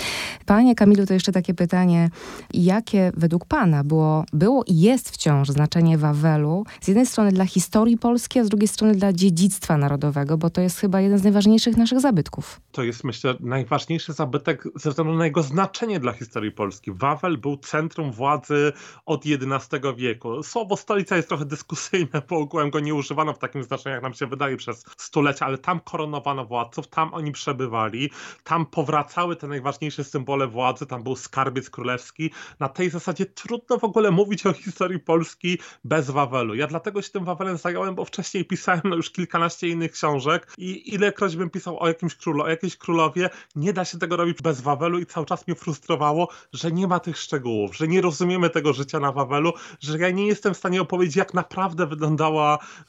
Panie 0.46 0.76
Kamilu, 0.76 1.06
to 1.06 1.14
jeszcze 1.14 1.32
takie 1.32 1.54
pytanie, 1.54 2.10
jakie 2.54 3.12
według 3.18 3.46
pana 3.46 3.84
było, 3.84 4.26
było 4.34 4.64
i 4.68 4.80
jest 4.80 5.10
wciąż 5.10 5.50
znaczenie 5.50 5.98
Wawelu 5.98 6.66
z 6.82 6.88
jednej 6.88 7.06
strony 7.06 7.32
dla 7.32 7.46
historii 7.46 7.98
polskiej, 7.98 8.42
a 8.42 8.46
z 8.46 8.50
drugiej 8.50 8.68
strony 8.68 8.96
dla 8.96 9.14
dziedzictwa 9.14 9.78
narodowego, 9.78 10.38
bo 10.38 10.50
to 10.50 10.62
jest 10.62 10.80
chyba 10.80 11.02
jeden 11.02 11.20
z 11.20 11.24
najważniejszych 11.24 11.78
naszych 11.78 12.00
zabytków. 12.00 12.62
To 12.72 12.84
jest, 12.84 13.04
myślę, 13.04 13.36
najważniejszy 13.40 14.14
zabytek 14.14 14.64
ze 14.76 14.90
względu 14.90 15.14
na 15.14 15.26
jego 15.26 15.44
znaczenie 15.44 16.00
dla 16.00 16.14
historii 16.14 16.52
Polski. 16.52 16.92
Wawel 16.92 17.38
był 17.38 17.58
centrum 17.58 18.12
władzy 18.12 18.72
od 19.06 19.24
XI 19.26 19.76
wieku. 19.98 20.44
Słowo 20.44 20.78
stolica 20.78 21.16
jest 21.16 21.28
trochę 21.28 21.46
dyskusyjne, 21.46 22.22
bo 22.30 22.40
ogółem 22.56 22.70
go 22.70 22.80
nie 22.80 22.94
używano 22.94 23.34
w 23.34 23.40
takim 23.40 23.64
znaczeniu, 23.64 23.94
jak 23.94 24.04
nam 24.04 24.14
się 24.14 24.28
wydaje, 24.28 24.58
przez 24.58 24.86
stulecia, 24.98 25.46
ale 25.46 25.58
tam 25.58 25.80
koronowano 25.80 26.46
władców, 26.46 26.88
tam 26.88 27.14
oni 27.14 27.32
przebywali, 27.32 28.10
tam 28.44 28.66
powracały 28.66 29.36
te 29.36 29.48
najważniejsze 29.48 30.04
symbole 30.04 30.48
władzy, 30.48 30.86
tam 30.86 31.04
był 31.04 31.16
skarbiec 31.16 31.70
królewski. 31.70 32.32
Na 32.60 32.70
tej 32.70 32.90
zasadzie 32.90 33.26
trudno 33.26 33.78
w 33.78 33.84
ogóle 33.84 34.12
mówić 34.12 34.46
o 34.46 34.54
historii 34.54 35.00
Polski 35.00 35.58
bez 35.84 36.10
Wawelu. 36.10 36.56
Ja 36.56 36.68
dlatego 36.68 37.02
się 37.02 37.10
tym 37.10 37.26
Wawelem 37.26 37.58
zająłem, 37.58 37.96
bo 37.96 38.06
wcześniej 38.06 38.46
pisałem 38.46 38.82
no 38.84 38.96
już 38.96 39.12
kilkanaście 39.12 39.68
innych 39.68 39.92
książek 39.92 40.54
i 40.58 40.94
ilekroć 40.94 41.36
bym 41.36 41.50
pisał 41.50 41.80
o 41.80 41.88
jakimś 41.88 42.16
królu, 42.16 42.44
o 42.44 42.50
jakiejś 42.50 42.78
królowie, 42.78 43.30
nie 43.56 43.74
da 43.74 43.86
się 43.86 43.98
tego 44.00 44.18
robić 44.18 44.42
bez 44.42 44.62
Wawelu 44.62 45.00
i 45.00 45.06
cały 45.06 45.26
czas 45.26 45.48
mnie 45.48 45.56
frustrowało, 45.56 46.30
że 46.54 46.72
nie 46.72 46.88
ma 46.88 47.00
tych 47.00 47.18
szczegółów, 47.18 47.78
że 47.78 47.88
nie 47.88 48.02
rozumiemy 48.02 48.50
tego 48.50 48.74
życia 48.74 49.00
na 49.00 49.12
Wawelu, 49.12 49.54
że 49.80 49.98
ja 49.98 50.10
nie 50.10 50.28
jestem 50.28 50.54
w 50.54 50.58
stanie 50.58 50.82
opowiedzieć, 50.82 51.16
jak 51.16 51.34
naprawdę 51.34 51.88
wyglądało 51.88 52.35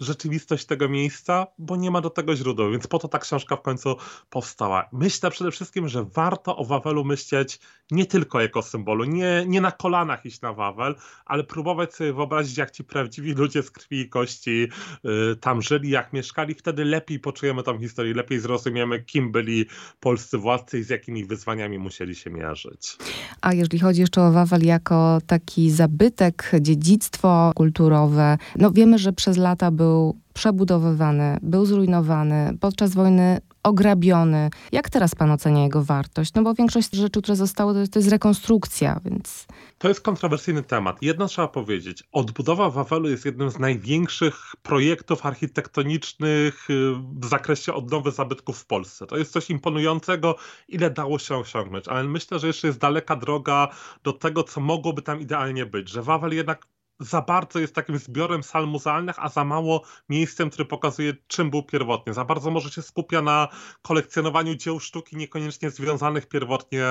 rzeczywistość 0.00 0.66
tego 0.66 0.88
miejsca, 0.88 1.46
bo 1.58 1.76
nie 1.76 1.90
ma 1.90 2.00
do 2.00 2.10
tego 2.10 2.36
źródeł, 2.36 2.70
więc 2.70 2.86
po 2.86 2.98
to 2.98 3.08
ta 3.08 3.18
książka 3.18 3.56
w 3.56 3.62
końcu 3.62 3.96
powstała. 4.30 4.88
Myślę 4.92 5.30
przede 5.30 5.50
wszystkim, 5.50 5.88
że 5.88 6.04
warto 6.04 6.56
o 6.56 6.64
Wawelu 6.64 7.04
myśleć 7.04 7.60
nie 7.90 8.06
tylko 8.06 8.40
jako 8.40 8.62
symbolu, 8.62 9.04
nie, 9.04 9.44
nie 9.46 9.60
na 9.60 9.72
kolanach 9.72 10.26
iść 10.26 10.40
na 10.40 10.52
Wawel, 10.52 10.94
ale 11.26 11.44
próbować 11.44 11.94
sobie 11.94 12.12
wyobrazić, 12.12 12.58
jak 12.58 12.70
ci 12.70 12.84
prawdziwi 12.84 13.32
ludzie 13.32 13.62
z 13.62 13.70
krwi 13.70 14.00
i 14.00 14.08
kości 14.08 14.68
y, 15.32 15.36
tam 15.36 15.62
żyli, 15.62 15.90
jak 15.90 16.12
mieszkali, 16.12 16.54
wtedy 16.54 16.84
lepiej 16.84 17.18
poczujemy 17.18 17.62
tą 17.62 17.78
historię, 17.78 18.14
lepiej 18.14 18.40
zrozumiemy, 18.40 19.02
kim 19.02 19.32
byli 19.32 19.66
polscy 20.00 20.38
władcy 20.38 20.78
i 20.78 20.82
z 20.82 20.88
jakimi 20.88 21.24
wyzwaniami 21.24 21.78
musieli 21.78 22.14
się 22.14 22.30
mierzyć. 22.30 22.96
A 23.40 23.54
jeżeli 23.54 23.78
chodzi 23.78 24.00
jeszcze 24.00 24.22
o 24.22 24.32
Wawel 24.32 24.64
jako 24.64 25.18
taki 25.26 25.70
zabytek, 25.70 26.52
dziedzictwo 26.60 27.52
kulturowe, 27.54 28.38
no 28.56 28.70
wiemy, 28.70 28.98
że 28.98 29.12
przez 29.12 29.35
lata 29.36 29.70
był 29.70 30.16
przebudowywany, 30.34 31.38
był 31.42 31.66
zrujnowany, 31.66 32.58
podczas 32.60 32.94
wojny 32.94 33.40
ograbiony. 33.62 34.50
Jak 34.72 34.90
teraz 34.90 35.14
pan 35.14 35.30
ocenia 35.30 35.62
jego 35.62 35.82
wartość? 35.82 36.34
No 36.34 36.42
bo 36.42 36.54
większość 36.54 36.94
rzeczy, 36.94 37.22
które 37.22 37.36
zostały, 37.36 37.72
to 37.72 37.80
jest, 37.80 37.92
to 37.92 37.98
jest 37.98 38.10
rekonstrukcja, 38.10 39.00
więc... 39.04 39.46
To 39.78 39.88
jest 39.88 40.00
kontrowersyjny 40.00 40.62
temat. 40.62 41.02
Jedno 41.02 41.26
trzeba 41.26 41.48
powiedzieć. 41.48 42.04
Odbudowa 42.12 42.70
Wawelu 42.70 43.08
jest 43.08 43.24
jednym 43.24 43.50
z 43.50 43.58
największych 43.58 44.54
projektów 44.62 45.26
architektonicznych 45.26 46.70
y, 46.70 46.92
w 47.20 47.26
zakresie 47.26 47.74
odnowy 47.74 48.10
zabytków 48.10 48.58
w 48.58 48.66
Polsce. 48.66 49.06
To 49.06 49.16
jest 49.16 49.32
coś 49.32 49.50
imponującego, 49.50 50.36
ile 50.68 50.90
dało 50.90 51.18
się 51.18 51.36
osiągnąć, 51.36 51.88
ale 51.88 52.04
myślę, 52.04 52.38
że 52.38 52.46
jeszcze 52.46 52.66
jest 52.66 52.78
daleka 52.78 53.16
droga 53.16 53.68
do 54.02 54.12
tego, 54.12 54.42
co 54.42 54.60
mogłoby 54.60 55.02
tam 55.02 55.20
idealnie 55.20 55.66
być, 55.66 55.88
że 55.88 56.02
Wawel 56.02 56.34
jednak 56.34 56.66
za 57.00 57.22
bardzo 57.22 57.58
jest 57.58 57.74
takim 57.74 57.98
zbiorem 57.98 58.42
sal 58.42 58.66
muzealnych, 58.66 59.16
a 59.18 59.28
za 59.28 59.44
mało 59.44 59.82
miejscem, 60.08 60.50
który 60.50 60.64
pokazuje, 60.64 61.14
czym 61.26 61.50
był 61.50 61.62
pierwotnie. 61.62 62.14
Za 62.14 62.24
bardzo 62.24 62.50
może 62.50 62.70
się 62.70 62.82
skupia 62.82 63.22
na 63.22 63.48
kolekcjonowaniu 63.82 64.54
dzieł 64.54 64.80
sztuki 64.80 65.16
niekoniecznie 65.16 65.70
związanych 65.70 66.28
pierwotnie 66.28 66.84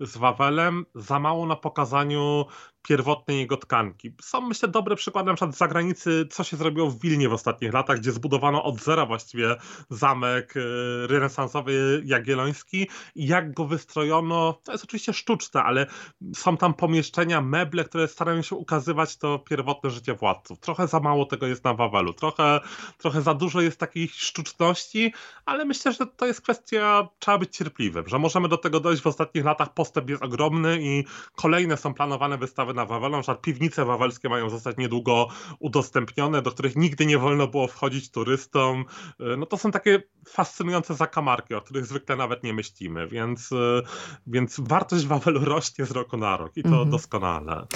z 0.00 0.16
Wawelem, 0.16 0.86
za 0.94 1.18
mało 1.18 1.46
na 1.46 1.56
pokazaniu 1.56 2.44
pierwotnej 2.88 3.38
jego 3.38 3.56
tkanki. 3.56 4.12
Są 4.22 4.40
myślę 4.40 4.68
dobre 4.68 4.96
przykłady 4.96 5.26
na 5.26 5.34
przykład 5.34 5.54
z 5.54 5.58
zagranicy, 5.58 6.26
co 6.30 6.44
się 6.44 6.56
zrobiło 6.56 6.90
w 6.90 7.00
Wilnie 7.00 7.28
w 7.28 7.32
ostatnich 7.32 7.72
latach, 7.72 7.98
gdzie 7.98 8.12
zbudowano 8.12 8.64
od 8.64 8.80
zera 8.80 9.06
właściwie 9.06 9.56
zamek 9.90 10.54
e, 10.56 10.60
renesansowy 11.06 12.02
jagielloński 12.04 12.88
i 13.14 13.26
jak 13.26 13.54
go 13.54 13.64
wystrojono, 13.64 14.60
to 14.64 14.72
jest 14.72 14.84
oczywiście 14.84 15.12
sztuczne, 15.12 15.62
ale 15.62 15.86
są 16.34 16.56
tam 16.56 16.74
pomieszczenia, 16.74 17.40
meble, 17.40 17.84
które 17.84 18.08
starają 18.08 18.42
się 18.42 18.56
ukazywać 18.56 19.16
to 19.16 19.38
pierwotne 19.38 19.90
życie 19.90 20.14
władców. 20.14 20.60
Trochę 20.60 20.88
za 20.88 21.00
mało 21.00 21.24
tego 21.24 21.46
jest 21.46 21.64
na 21.64 21.74
Wawelu, 21.74 22.12
trochę, 22.12 22.60
trochę 22.98 23.22
za 23.22 23.34
dużo 23.34 23.60
jest 23.60 23.80
takich 23.80 24.14
sztuczności, 24.14 25.12
ale 25.44 25.64
myślę, 25.64 25.92
że 25.92 26.06
to 26.06 26.26
jest 26.26 26.40
kwestia, 26.40 27.08
trzeba 27.18 27.38
być 27.38 27.56
cierpliwym, 27.56 28.08
że 28.08 28.18
możemy 28.18 28.48
do 28.48 28.56
tego 28.56 28.80
dojść 28.80 29.02
w 29.02 29.06
ostatnich 29.06 29.44
latach, 29.44 29.74
postęp 29.74 30.10
jest 30.10 30.22
ogromny 30.22 30.78
i 30.80 31.04
kolejne 31.34 31.76
są 31.76 31.94
planowane 31.94 32.38
wystawy 32.38 32.77
na 32.78 32.86
Wawelu, 32.86 33.20
na 33.28 33.34
piwnice 33.34 33.84
wawelskie 33.84 34.28
mają 34.28 34.50
zostać 34.50 34.76
niedługo 34.76 35.28
udostępnione, 35.58 36.42
do 36.42 36.50
których 36.50 36.76
nigdy 36.76 37.06
nie 37.06 37.18
wolno 37.18 37.46
było 37.46 37.66
wchodzić 37.66 38.10
turystom. 38.10 38.84
E, 39.20 39.36
no 39.36 39.46
to 39.46 39.56
są 39.56 39.70
takie 39.70 40.02
fascynujące 40.28 40.94
zakamarki, 40.94 41.54
o 41.54 41.60
których 41.60 41.86
zwykle 41.86 42.16
nawet 42.16 42.44
nie 42.44 42.54
myślimy, 42.54 43.08
więc, 43.08 43.52
e, 43.52 43.82
więc 44.26 44.60
wartość 44.60 45.06
Wawelu 45.06 45.44
rośnie 45.44 45.84
z 45.84 45.90
roku 45.90 46.16
na 46.16 46.36
rok 46.36 46.56
i 46.56 46.62
to 46.62 46.68
mhm. 46.68 46.90
doskonale. 46.90 47.66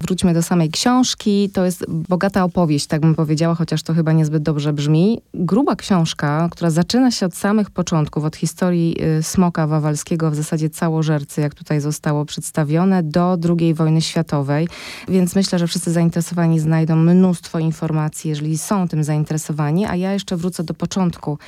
Wróćmy 0.00 0.34
do 0.34 0.42
samej 0.42 0.70
książki. 0.70 1.50
To 1.54 1.64
jest 1.64 1.84
bogata 1.88 2.44
opowieść, 2.44 2.86
tak 2.86 3.00
bym 3.00 3.14
powiedziała, 3.14 3.54
chociaż 3.54 3.82
to 3.82 3.94
chyba 3.94 4.12
niezbyt 4.12 4.42
dobrze 4.42 4.72
brzmi. 4.72 5.20
Gruba 5.34 5.76
książka, 5.76 6.48
która 6.52 6.70
zaczyna 6.70 7.10
się 7.10 7.26
od 7.26 7.34
samych 7.34 7.70
początków, 7.70 8.24
od 8.24 8.36
historii 8.36 8.96
y, 9.18 9.22
smoka 9.22 9.66
wawelskiego, 9.66 10.30
w 10.30 10.34
zasadzie 10.34 10.70
całożercy, 10.70 11.40
jak 11.40 11.54
tutaj 11.54 11.80
zostało 11.80 12.24
przedstawione, 12.24 13.02
do 13.02 13.36
II 13.58 13.74
wojny 13.74 14.00
światowej. 14.00 14.33
Więc 15.08 15.36
myślę, 15.36 15.58
że 15.58 15.66
wszyscy 15.66 15.92
zainteresowani 15.92 16.60
znajdą 16.60 16.96
mnóstwo 16.96 17.58
informacji, 17.58 18.30
jeżeli 18.30 18.58
są 18.58 18.88
tym 18.88 19.04
zainteresowani. 19.04 19.86
A 19.86 19.96
ja 19.96 20.12
jeszcze 20.12 20.36
wrócę 20.36 20.64
do 20.64 20.74
początku. 20.74 21.38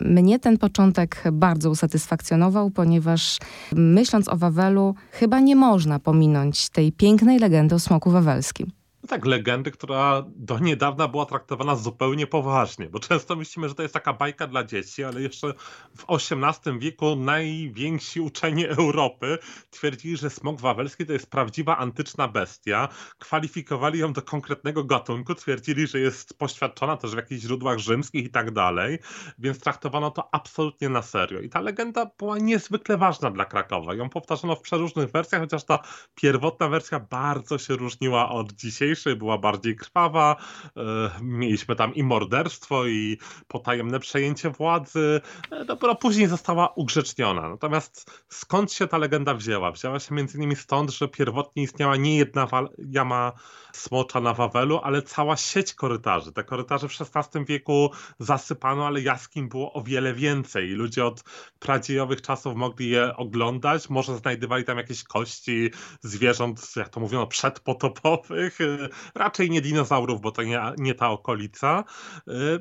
Mnie 0.00 0.38
ten 0.38 0.58
początek 0.58 1.22
bardzo 1.32 1.70
usatysfakcjonował, 1.70 2.70
ponieważ 2.70 3.38
myśląc 3.72 4.28
o 4.28 4.36
Wawelu, 4.36 4.94
chyba 5.10 5.40
nie 5.40 5.56
można 5.56 5.98
pominąć 5.98 6.68
tej 6.68 6.92
pięknej 6.92 7.38
legendy 7.38 7.74
o 7.74 7.78
smoku 7.78 8.10
wawelskim 8.10 8.81
tak, 9.08 9.26
legendy, 9.26 9.70
która 9.70 10.24
do 10.36 10.58
niedawna 10.58 11.08
była 11.08 11.26
traktowana 11.26 11.76
zupełnie 11.76 12.26
poważnie, 12.26 12.88
bo 12.88 12.98
często 12.98 13.36
myślimy, 13.36 13.68
że 13.68 13.74
to 13.74 13.82
jest 13.82 13.94
taka 13.94 14.12
bajka 14.12 14.46
dla 14.46 14.64
dzieci, 14.64 15.04
ale 15.04 15.22
jeszcze 15.22 15.54
w 15.96 16.04
XVIII 16.10 16.78
wieku 16.78 17.16
najwięksi 17.16 18.20
uczeni 18.20 18.66
Europy 18.66 19.38
twierdzili, 19.70 20.16
że 20.16 20.30
smok 20.30 20.60
wawelski 20.60 21.06
to 21.06 21.12
jest 21.12 21.30
prawdziwa 21.30 21.78
antyczna 21.78 22.28
bestia. 22.28 22.88
Kwalifikowali 23.18 23.98
ją 23.98 24.12
do 24.12 24.22
konkretnego 24.22 24.84
gatunku, 24.84 25.34
twierdzili, 25.34 25.86
że 25.86 26.00
jest 26.00 26.38
poświadczona 26.38 26.96
też 26.96 27.10
w 27.10 27.16
jakichś 27.16 27.42
źródłach 27.42 27.78
rzymskich 27.78 28.24
i 28.24 28.30
tak 28.30 28.50
dalej, 28.50 28.98
więc 29.38 29.60
traktowano 29.60 30.10
to 30.10 30.34
absolutnie 30.34 30.88
na 30.88 31.02
serio. 31.02 31.40
I 31.40 31.48
ta 31.48 31.60
legenda 31.60 32.10
była 32.18 32.38
niezwykle 32.38 32.96
ważna 32.96 33.30
dla 33.30 33.44
Krakowa. 33.44 33.94
Ją 33.94 34.08
powtarzano 34.08 34.56
w 34.56 34.60
przeróżnych 34.60 35.10
wersjach, 35.10 35.40
chociaż 35.40 35.64
ta 35.64 35.78
pierwotna 36.14 36.68
wersja 36.68 37.00
bardzo 37.00 37.58
się 37.58 37.76
różniła 37.76 38.28
od 38.28 38.52
dzisiejszej 38.92 39.16
była 39.16 39.38
bardziej 39.38 39.76
krwawa. 39.76 40.36
E, 40.76 40.80
mieliśmy 41.22 41.76
tam 41.76 41.94
i 41.94 42.02
morderstwo, 42.02 42.86
i 42.86 43.18
potajemne 43.48 44.00
przejęcie 44.00 44.50
władzy. 44.50 45.20
E, 45.50 45.64
dopiero 45.64 45.94
później 45.94 46.26
została 46.26 46.68
ugrzeczniona. 46.76 47.48
Natomiast 47.48 48.24
skąd 48.28 48.72
się 48.72 48.86
ta 48.86 48.98
legenda 48.98 49.34
wzięła? 49.34 49.72
Wzięła 49.72 50.00
się 50.00 50.14
między 50.14 50.38
innymi 50.38 50.56
stąd, 50.56 50.90
że 50.90 51.08
pierwotnie 51.08 51.62
istniała 51.62 51.96
nie 51.96 52.16
jedna 52.16 52.48
jama 52.78 53.32
smocza 53.72 54.20
na 54.20 54.34
Wawelu, 54.34 54.80
ale 54.82 55.02
cała 55.02 55.36
sieć 55.36 55.74
korytarzy. 55.74 56.32
Te 56.32 56.44
korytarze 56.44 56.88
w 56.88 56.92
XVI 57.00 57.44
wieku 57.44 57.90
zasypano, 58.18 58.86
ale 58.86 59.00
jaskiń 59.00 59.48
było 59.48 59.72
o 59.72 59.82
wiele 59.82 60.14
więcej. 60.14 60.68
Ludzie 60.68 61.04
od 61.04 61.24
pradziejowych 61.58 62.22
czasów 62.22 62.56
mogli 62.56 62.90
je 62.90 63.16
oglądać. 63.16 63.90
Może 63.90 64.16
znajdywali 64.16 64.64
tam 64.64 64.78
jakieś 64.78 65.04
kości 65.04 65.70
zwierząt, 66.00 66.72
jak 66.76 66.88
to 66.88 67.00
mówiono, 67.00 67.26
przedpotopowych. 67.26 68.58
Raczej 69.14 69.50
nie 69.50 69.60
dinozaurów, 69.60 70.20
bo 70.20 70.32
to 70.32 70.42
nie, 70.42 70.60
nie 70.78 70.94
ta 70.94 71.10
okolica. 71.10 71.84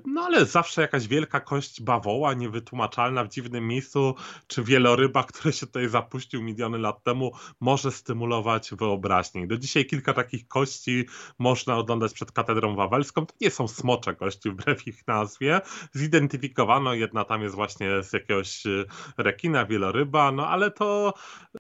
No 0.06 0.22
ale 0.22 0.46
zawsze 0.46 0.82
jakaś 0.82 1.08
wielka 1.08 1.40
kość 1.40 1.82
bawoła, 1.82 2.34
niewytłumaczalna 2.34 3.24
w 3.24 3.30
dziwnym 3.30 3.68
miejscu, 3.68 4.16
czy 4.48 4.64
wieloryba, 4.64 5.24
który 5.24 5.54
się 5.54 5.66
tutaj 5.66 5.90
zapuścił 5.90 6.42
miliony 6.42 6.78
lat 6.78 7.04
temu, 7.04 7.32
może 7.60 7.92
stymulować 7.92 8.72
wyobraźnię. 8.74 9.48
Do 9.48 9.58
dzisiaj 9.58 9.86
kilka 9.86 10.14
takich 10.14 10.48
kości 10.48 11.01
można 11.40 11.78
oglądać 11.78 12.14
przed 12.14 12.32
katedrą 12.32 12.76
wawelską. 12.76 13.26
To 13.26 13.34
nie 13.42 13.52
są 13.52 13.68
smocze 13.68 14.16
kości 14.16 14.50
wbrew 14.52 14.88
ich 14.88 15.08
nazwie. 15.08 15.62
Zidentyfikowano, 15.94 16.94
jedna 16.94 17.26
tam 17.26 17.42
jest 17.42 17.56
właśnie 17.56 18.04
z 18.04 18.14
jakiegoś 18.14 18.66
e, 18.66 18.86
rekina, 19.18 19.66
wieloryba, 19.66 20.32
no 20.32 20.48
ale 20.48 20.72
to, 20.72 21.14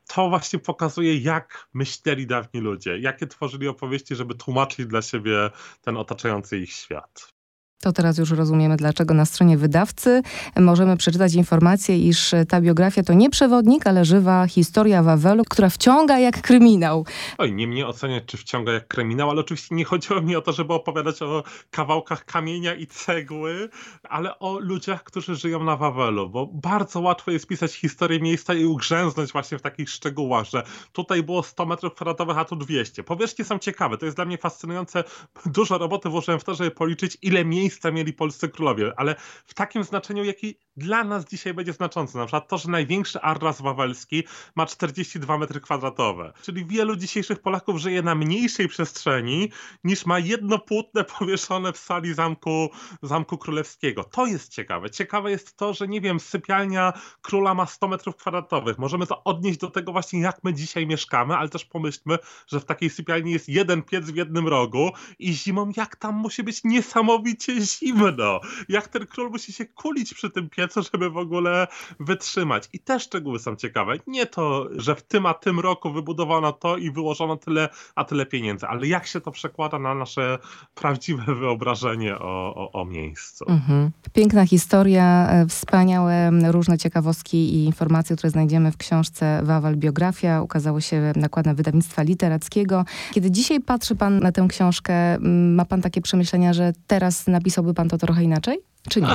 to 0.07 0.29
właśnie 0.29 0.59
pokazuje, 0.59 1.17
jak 1.17 1.67
myśleli 1.73 2.27
dawni 2.27 2.61
ludzie, 2.61 2.99
jakie 2.99 3.27
tworzyli 3.27 3.67
opowieści, 3.67 4.15
żeby 4.15 4.35
tłumaczyć 4.35 4.85
dla 4.85 5.01
siebie 5.01 5.49
ten 5.81 5.97
otaczający 5.97 6.57
ich 6.57 6.73
świat. 6.73 7.40
To 7.81 7.91
teraz 7.91 8.17
już 8.17 8.31
rozumiemy, 8.31 8.77
dlaczego 8.77 9.13
na 9.13 9.25
stronie 9.25 9.57
wydawcy 9.57 10.21
możemy 10.59 10.97
przeczytać 10.97 11.33
informację, 11.33 11.97
iż 11.97 12.31
ta 12.49 12.61
biografia 12.61 13.03
to 13.03 13.13
nie 13.13 13.29
przewodnik, 13.29 13.87
ale 13.87 14.05
żywa 14.05 14.47
historia 14.47 15.03
Wawelu, 15.03 15.43
która 15.49 15.69
wciąga 15.69 16.19
jak 16.19 16.41
kryminał. 16.41 17.05
Oj, 17.37 17.53
nie 17.53 17.67
mnie 17.67 17.87
oceniać, 17.87 18.23
czy 18.25 18.37
wciąga 18.37 18.71
jak 18.71 18.87
kryminał, 18.87 19.29
ale 19.29 19.41
oczywiście 19.41 19.75
nie 19.75 19.85
chodziło 19.85 20.21
mi 20.21 20.35
o 20.35 20.41
to, 20.41 20.51
żeby 20.51 20.73
opowiadać 20.73 21.21
o 21.21 21.43
kawałkach 21.71 22.25
kamienia 22.25 22.75
i 22.75 22.87
cegły, 22.87 23.69
ale 24.03 24.39
o 24.39 24.59
ludziach, 24.59 25.03
którzy 25.03 25.35
żyją 25.35 25.63
na 25.63 25.77
Wawelu, 25.77 26.29
bo 26.29 26.45
bardzo 26.53 26.99
łatwo 26.99 27.31
jest 27.31 27.47
pisać 27.47 27.73
historię 27.73 28.19
miejsca 28.19 28.53
i 28.53 28.65
ugrzęznąć 28.65 29.31
właśnie 29.31 29.57
w 29.57 29.61
takich 29.61 29.89
szczegółach, 29.89 30.45
że 30.45 30.63
tutaj 30.91 31.23
było 31.23 31.43
100 31.43 31.65
metrów 31.65 31.93
kwadratowych, 31.93 32.37
a 32.37 32.45
tu 32.45 32.55
200. 32.55 33.03
Powierzchnie 33.03 33.45
są 33.45 33.59
ciekawe, 33.59 33.97
to 33.97 34.05
jest 34.05 34.17
dla 34.17 34.25
mnie 34.25 34.37
fascynujące. 34.37 35.03
Dużo 35.45 35.77
roboty 35.77 36.09
włożyłem 36.09 36.39
w 36.39 36.43
to, 36.43 36.55
żeby 36.55 36.71
policzyć, 36.71 37.17
ile 37.21 37.45
miejsc 37.45 37.70
miejsca 37.71 37.91
mieli 37.91 38.13
polscy 38.13 38.49
królowie, 38.49 38.93
ale 38.97 39.15
w 39.45 39.53
takim 39.53 39.83
znaczeniu, 39.83 40.23
jaki 40.23 40.55
dla 40.77 41.03
nas 41.03 41.25
dzisiaj 41.25 41.53
będzie 41.53 41.73
znaczące. 41.73 42.17
Na 42.17 42.25
przykład 42.25 42.47
to, 42.47 42.57
że 42.57 42.69
największy 42.69 43.21
Arras 43.21 43.61
Wawelski 43.61 44.23
ma 44.55 44.65
42 44.65 45.37
metry 45.37 45.61
kwadratowe. 45.61 46.33
Czyli 46.41 46.65
wielu 46.65 46.95
dzisiejszych 46.95 47.39
Polaków 47.39 47.77
żyje 47.77 48.01
na 48.01 48.15
mniejszej 48.15 48.67
przestrzeni 48.67 49.51
niż 49.83 50.05
ma 50.05 50.19
jedno 50.19 50.59
płótne 50.59 51.03
powieszone 51.03 51.73
w 51.73 51.77
sali 51.77 52.13
zamku, 52.13 52.69
zamku 53.01 53.37
królewskiego. 53.37 54.03
To 54.03 54.25
jest 54.25 54.51
ciekawe. 54.51 54.89
Ciekawe 54.89 55.31
jest 55.31 55.57
to, 55.57 55.73
że 55.73 55.87
nie 55.87 56.01
wiem, 56.01 56.19
sypialnia 56.19 56.93
króla 57.21 57.53
ma 57.53 57.65
100 57.65 57.87
metrów 57.87 58.15
kwadratowych. 58.15 58.77
Możemy 58.77 59.07
to 59.07 59.23
odnieść 59.23 59.59
do 59.59 59.71
tego 59.71 59.91
właśnie, 59.91 60.21
jak 60.21 60.43
my 60.43 60.53
dzisiaj 60.53 60.87
mieszkamy, 60.87 61.37
ale 61.37 61.49
też 61.49 61.65
pomyślmy, 61.65 62.17
że 62.47 62.59
w 62.59 62.65
takiej 62.65 62.89
sypialni 62.89 63.31
jest 63.31 63.49
jeden 63.49 63.83
piec 63.83 64.05
w 64.05 64.15
jednym 64.15 64.47
rogu 64.47 64.91
i 65.19 65.33
zimą 65.33 65.71
jak 65.77 65.95
tam 65.95 66.15
musi 66.15 66.43
być 66.43 66.63
niesamowicie 66.63 67.60
zimno. 67.65 68.39
Jak 68.69 68.87
ten 68.87 69.07
król 69.07 69.29
musi 69.29 69.53
się 69.53 69.65
kulić 69.65 70.13
przy 70.13 70.29
tym 70.29 70.49
piecu, 70.49 70.81
żeby 70.93 71.09
w 71.09 71.17
ogóle 71.17 71.67
wytrzymać. 71.99 72.69
I 72.73 72.79
te 72.79 72.99
szczegóły 72.99 73.39
są 73.39 73.55
ciekawe. 73.55 73.93
Nie 74.07 74.25
to, 74.25 74.67
że 74.75 74.95
w 74.95 75.01
tym 75.01 75.25
a 75.25 75.33
tym 75.33 75.59
roku 75.59 75.91
wybudowano 75.91 76.51
to 76.51 76.77
i 76.77 76.91
wyłożono 76.91 77.37
tyle 77.37 77.69
a 77.95 78.03
tyle 78.03 78.25
pieniędzy, 78.25 78.67
ale 78.67 78.87
jak 78.87 79.07
się 79.07 79.21
to 79.21 79.31
przekłada 79.31 79.79
na 79.79 79.95
nasze 79.95 80.37
prawdziwe 80.75 81.35
wyobrażenie 81.35 82.19
o, 82.19 82.55
o, 82.55 82.81
o 82.81 82.85
miejscu. 82.85 83.45
Mhm. 83.49 83.91
Piękna 84.13 84.45
historia, 84.45 85.29
e, 85.29 85.47
wspaniałe 85.47 86.31
różne 86.51 86.77
ciekawostki 86.77 87.37
i 87.37 87.65
informacje, 87.65 88.15
które 88.15 88.29
znajdziemy 88.29 88.71
w 88.71 88.77
książce 88.77 89.41
Wawel 89.43 89.77
Biografia. 89.77 90.41
Ukazało 90.41 90.81
się 90.81 91.13
nakładem 91.15 91.55
wydawnictwa 91.55 92.01
literackiego. 92.03 92.85
Kiedy 93.13 93.31
dzisiaj 93.31 93.59
patrzy 93.59 93.95
pan 93.95 94.19
na 94.19 94.31
tę 94.31 94.45
książkę, 94.49 95.19
ma 95.55 95.65
pan 95.65 95.81
takie 95.81 96.01
przemyślenia, 96.01 96.53
że 96.53 96.73
teraz 96.87 97.27
napisałby 97.51 97.73
pan 97.73 97.89
to 97.89 97.97
trochę 97.97 98.23
inaczej? 98.23 98.70
Czy 98.89 99.01
nie? 99.01 99.07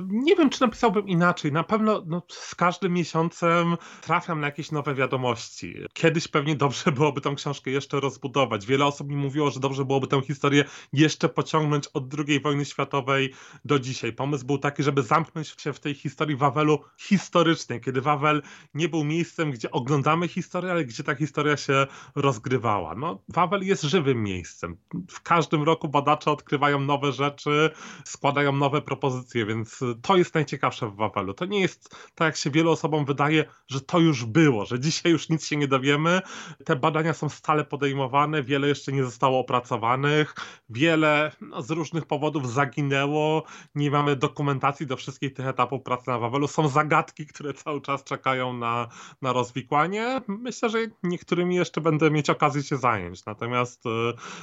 Nie 0.00 0.36
wiem, 0.36 0.50
czy 0.50 0.60
napisałbym 0.60 1.08
inaczej. 1.08 1.52
Na 1.52 1.64
pewno 1.64 2.02
no, 2.06 2.22
z 2.28 2.54
każdym 2.54 2.92
miesiącem 2.92 3.76
trafiam 4.00 4.40
na 4.40 4.46
jakieś 4.46 4.70
nowe 4.70 4.94
wiadomości. 4.94 5.74
Kiedyś 5.92 6.28
pewnie 6.28 6.56
dobrze 6.56 6.92
byłoby 6.92 7.20
tę 7.20 7.34
książkę 7.34 7.70
jeszcze 7.70 8.00
rozbudować. 8.00 8.66
Wiele 8.66 8.86
osób 8.86 9.08
mi 9.08 9.16
mówiło, 9.16 9.50
że 9.50 9.60
dobrze 9.60 9.84
byłoby 9.84 10.06
tę 10.06 10.22
historię 10.22 10.64
jeszcze 10.92 11.28
pociągnąć 11.28 11.86
od 11.86 12.04
II 12.28 12.40
wojny 12.40 12.64
światowej 12.64 13.34
do 13.64 13.78
dzisiaj. 13.78 14.12
Pomysł 14.12 14.46
był 14.46 14.58
taki, 14.58 14.82
żeby 14.82 15.02
zamknąć 15.02 15.54
się 15.58 15.72
w 15.72 15.80
tej 15.80 15.94
historii 15.94 16.36
Wawelu 16.36 16.78
historycznej, 16.98 17.80
kiedy 17.80 18.00
Wawel 18.00 18.42
nie 18.74 18.88
był 18.88 19.04
miejscem, 19.04 19.50
gdzie 19.50 19.70
oglądamy 19.70 20.28
historię, 20.28 20.70
ale 20.70 20.84
gdzie 20.84 21.04
ta 21.04 21.14
historia 21.14 21.56
się 21.56 21.86
rozgrywała. 22.14 22.94
No, 22.94 23.22
Wawel 23.28 23.62
jest 23.62 23.82
żywym 23.82 24.22
miejscem. 24.22 24.76
W 25.10 25.22
każdym 25.22 25.62
roku 25.62 25.88
badacze 25.88 26.30
odkrywają 26.30 26.80
nowe 26.80 27.12
rzeczy, 27.12 27.70
składają 28.04 28.52
nowe 28.52 28.82
propozycje 28.82 29.13
pozycję, 29.14 29.46
więc 29.46 29.80
to 30.02 30.16
jest 30.16 30.34
najciekawsze 30.34 30.88
w 30.88 30.96
Wawelu. 30.96 31.34
To 31.34 31.44
nie 31.44 31.60
jest 31.60 31.96
tak, 32.14 32.26
jak 32.26 32.36
się 32.36 32.50
wielu 32.50 32.70
osobom 32.70 33.04
wydaje, 33.04 33.44
że 33.68 33.80
to 33.80 33.98
już 33.98 34.24
było, 34.24 34.64
że 34.64 34.80
dzisiaj 34.80 35.12
już 35.12 35.28
nic 35.28 35.46
się 35.46 35.56
nie 35.56 35.68
dowiemy. 35.68 36.20
Te 36.64 36.76
badania 36.76 37.14
są 37.14 37.28
stale 37.28 37.64
podejmowane, 37.64 38.42
wiele 38.42 38.68
jeszcze 38.68 38.92
nie 38.92 39.04
zostało 39.04 39.38
opracowanych, 39.40 40.34
wiele 40.68 41.32
no, 41.40 41.62
z 41.62 41.70
różnych 41.70 42.06
powodów 42.06 42.52
zaginęło, 42.52 43.42
nie 43.74 43.90
mamy 43.90 44.16
dokumentacji 44.16 44.86
do 44.86 44.96
wszystkich 44.96 45.34
tych 45.34 45.46
etapów 45.46 45.82
pracy 45.82 46.10
na 46.10 46.18
Wawelu. 46.18 46.48
Są 46.48 46.68
zagadki, 46.68 47.26
które 47.26 47.54
cały 47.54 47.80
czas 47.80 48.04
czekają 48.04 48.52
na, 48.52 48.88
na 49.22 49.32
rozwikłanie. 49.32 50.20
Myślę, 50.28 50.70
że 50.70 50.78
niektórymi 51.02 51.54
jeszcze 51.54 51.80
będę 51.80 52.10
mieć 52.10 52.30
okazję 52.30 52.62
się 52.62 52.76
zająć. 52.76 53.24
Natomiast 53.24 53.86
y, 53.86 53.90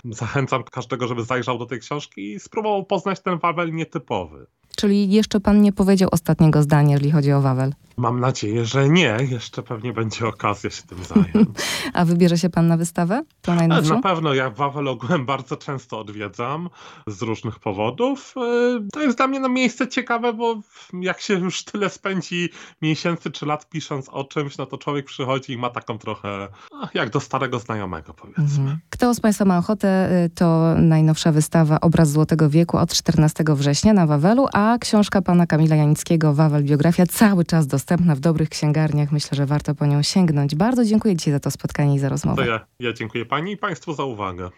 zachęcam 0.05 0.63
każdego, 0.63 1.07
żeby 1.07 1.23
zajrzał 1.23 1.57
do 1.57 1.65
tej 1.65 1.79
książki 1.79 2.33
i 2.33 2.39
spróbował 2.39 2.85
poznać 2.85 3.19
ten 3.19 3.39
Wawel 3.39 3.73
nietypowy. 3.73 4.47
Czyli 4.75 5.11
jeszcze 5.11 5.39
pan 5.39 5.61
nie 5.61 5.71
powiedział 5.71 6.09
ostatniego 6.11 6.63
zdania, 6.63 6.91
jeżeli 6.91 7.11
chodzi 7.11 7.31
o 7.31 7.41
Wawel. 7.41 7.73
Mam 7.97 8.19
nadzieję, 8.19 8.65
że 8.65 8.89
nie. 8.89 9.17
Jeszcze 9.29 9.63
pewnie 9.63 9.93
będzie 9.93 10.27
okazja 10.27 10.69
się 10.69 10.83
tym 10.83 10.97
zająć. 11.03 11.49
A 11.93 12.05
wybierze 12.05 12.37
się 12.37 12.49
pan 12.49 12.67
na 12.67 12.77
wystawę? 12.77 13.23
To 13.41 13.55
najnowszą? 13.55 13.95
Na 13.95 14.01
pewno. 14.01 14.33
Ja 14.33 14.49
Wawel 14.49 14.87
ogółem 14.87 15.25
bardzo 15.25 15.57
często 15.57 15.99
odwiedzam 15.99 16.69
z 17.07 17.21
różnych 17.21 17.59
powodów. 17.59 18.33
E, 18.37 18.79
to 18.93 19.01
jest 19.01 19.17
dla 19.17 19.27
mnie 19.27 19.39
no, 19.39 19.49
miejsce 19.49 19.87
ciekawe, 19.87 20.33
bo 20.33 20.61
jak 20.93 21.21
się 21.21 21.33
już 21.33 21.63
tyle 21.63 21.89
spędzi 21.89 22.49
miesięcy 22.81 23.31
czy 23.31 23.45
lat 23.45 23.69
pisząc 23.69 24.09
o 24.09 24.23
czymś, 24.23 24.57
no 24.57 24.65
to 24.65 24.77
człowiek 24.77 25.05
przychodzi 25.05 25.53
i 25.53 25.57
ma 25.57 25.69
taką 25.69 25.97
trochę 25.97 26.47
no, 26.71 26.87
jak 26.93 27.09
do 27.09 27.19
starego 27.19 27.59
znajomego 27.59 28.13
powiedzmy. 28.13 28.43
Mhm. 28.43 28.79
Kto 28.89 29.13
z 29.13 29.19
państwa 29.19 29.45
ma 29.45 29.57
ochotę, 29.57 30.09
y, 30.25 30.29
to 30.29 30.75
najnowsza 30.77 31.31
wystawa 31.31 31.81
Obraz 31.81 32.11
Złotego 32.11 32.49
Wieku 32.49 32.77
od 32.77 32.93
14 32.93 33.43
września 33.47 33.93
na 33.93 34.07
Wawelu, 34.07 34.47
a 34.53 34.77
książka 34.79 35.21
pana 35.21 35.47
Kamila 35.47 35.75
Janickiego 35.75 36.33
Wawel 36.33 36.63
Biografia 36.63 37.05
cały 37.05 37.45
czas 37.45 37.67
dostępna 37.81 38.15
w 38.15 38.19
dobrych 38.19 38.49
księgarniach. 38.49 39.11
Myślę, 39.11 39.35
że 39.35 39.45
warto 39.45 39.75
po 39.75 39.85
nią 39.85 40.01
sięgnąć. 40.03 40.55
Bardzo 40.55 40.85
dziękuję 40.85 41.17
Ci 41.17 41.31
za 41.31 41.39
to 41.39 41.51
spotkanie 41.51 41.95
i 41.95 41.99
za 41.99 42.09
rozmowę. 42.09 42.43
To 42.43 42.49
ja, 42.49 42.65
ja 42.79 42.93
dziękuję 42.93 43.25
Pani 43.25 43.51
i 43.51 43.57
Państwu 43.57 43.93
za 43.93 44.03
uwagę. 44.03 44.49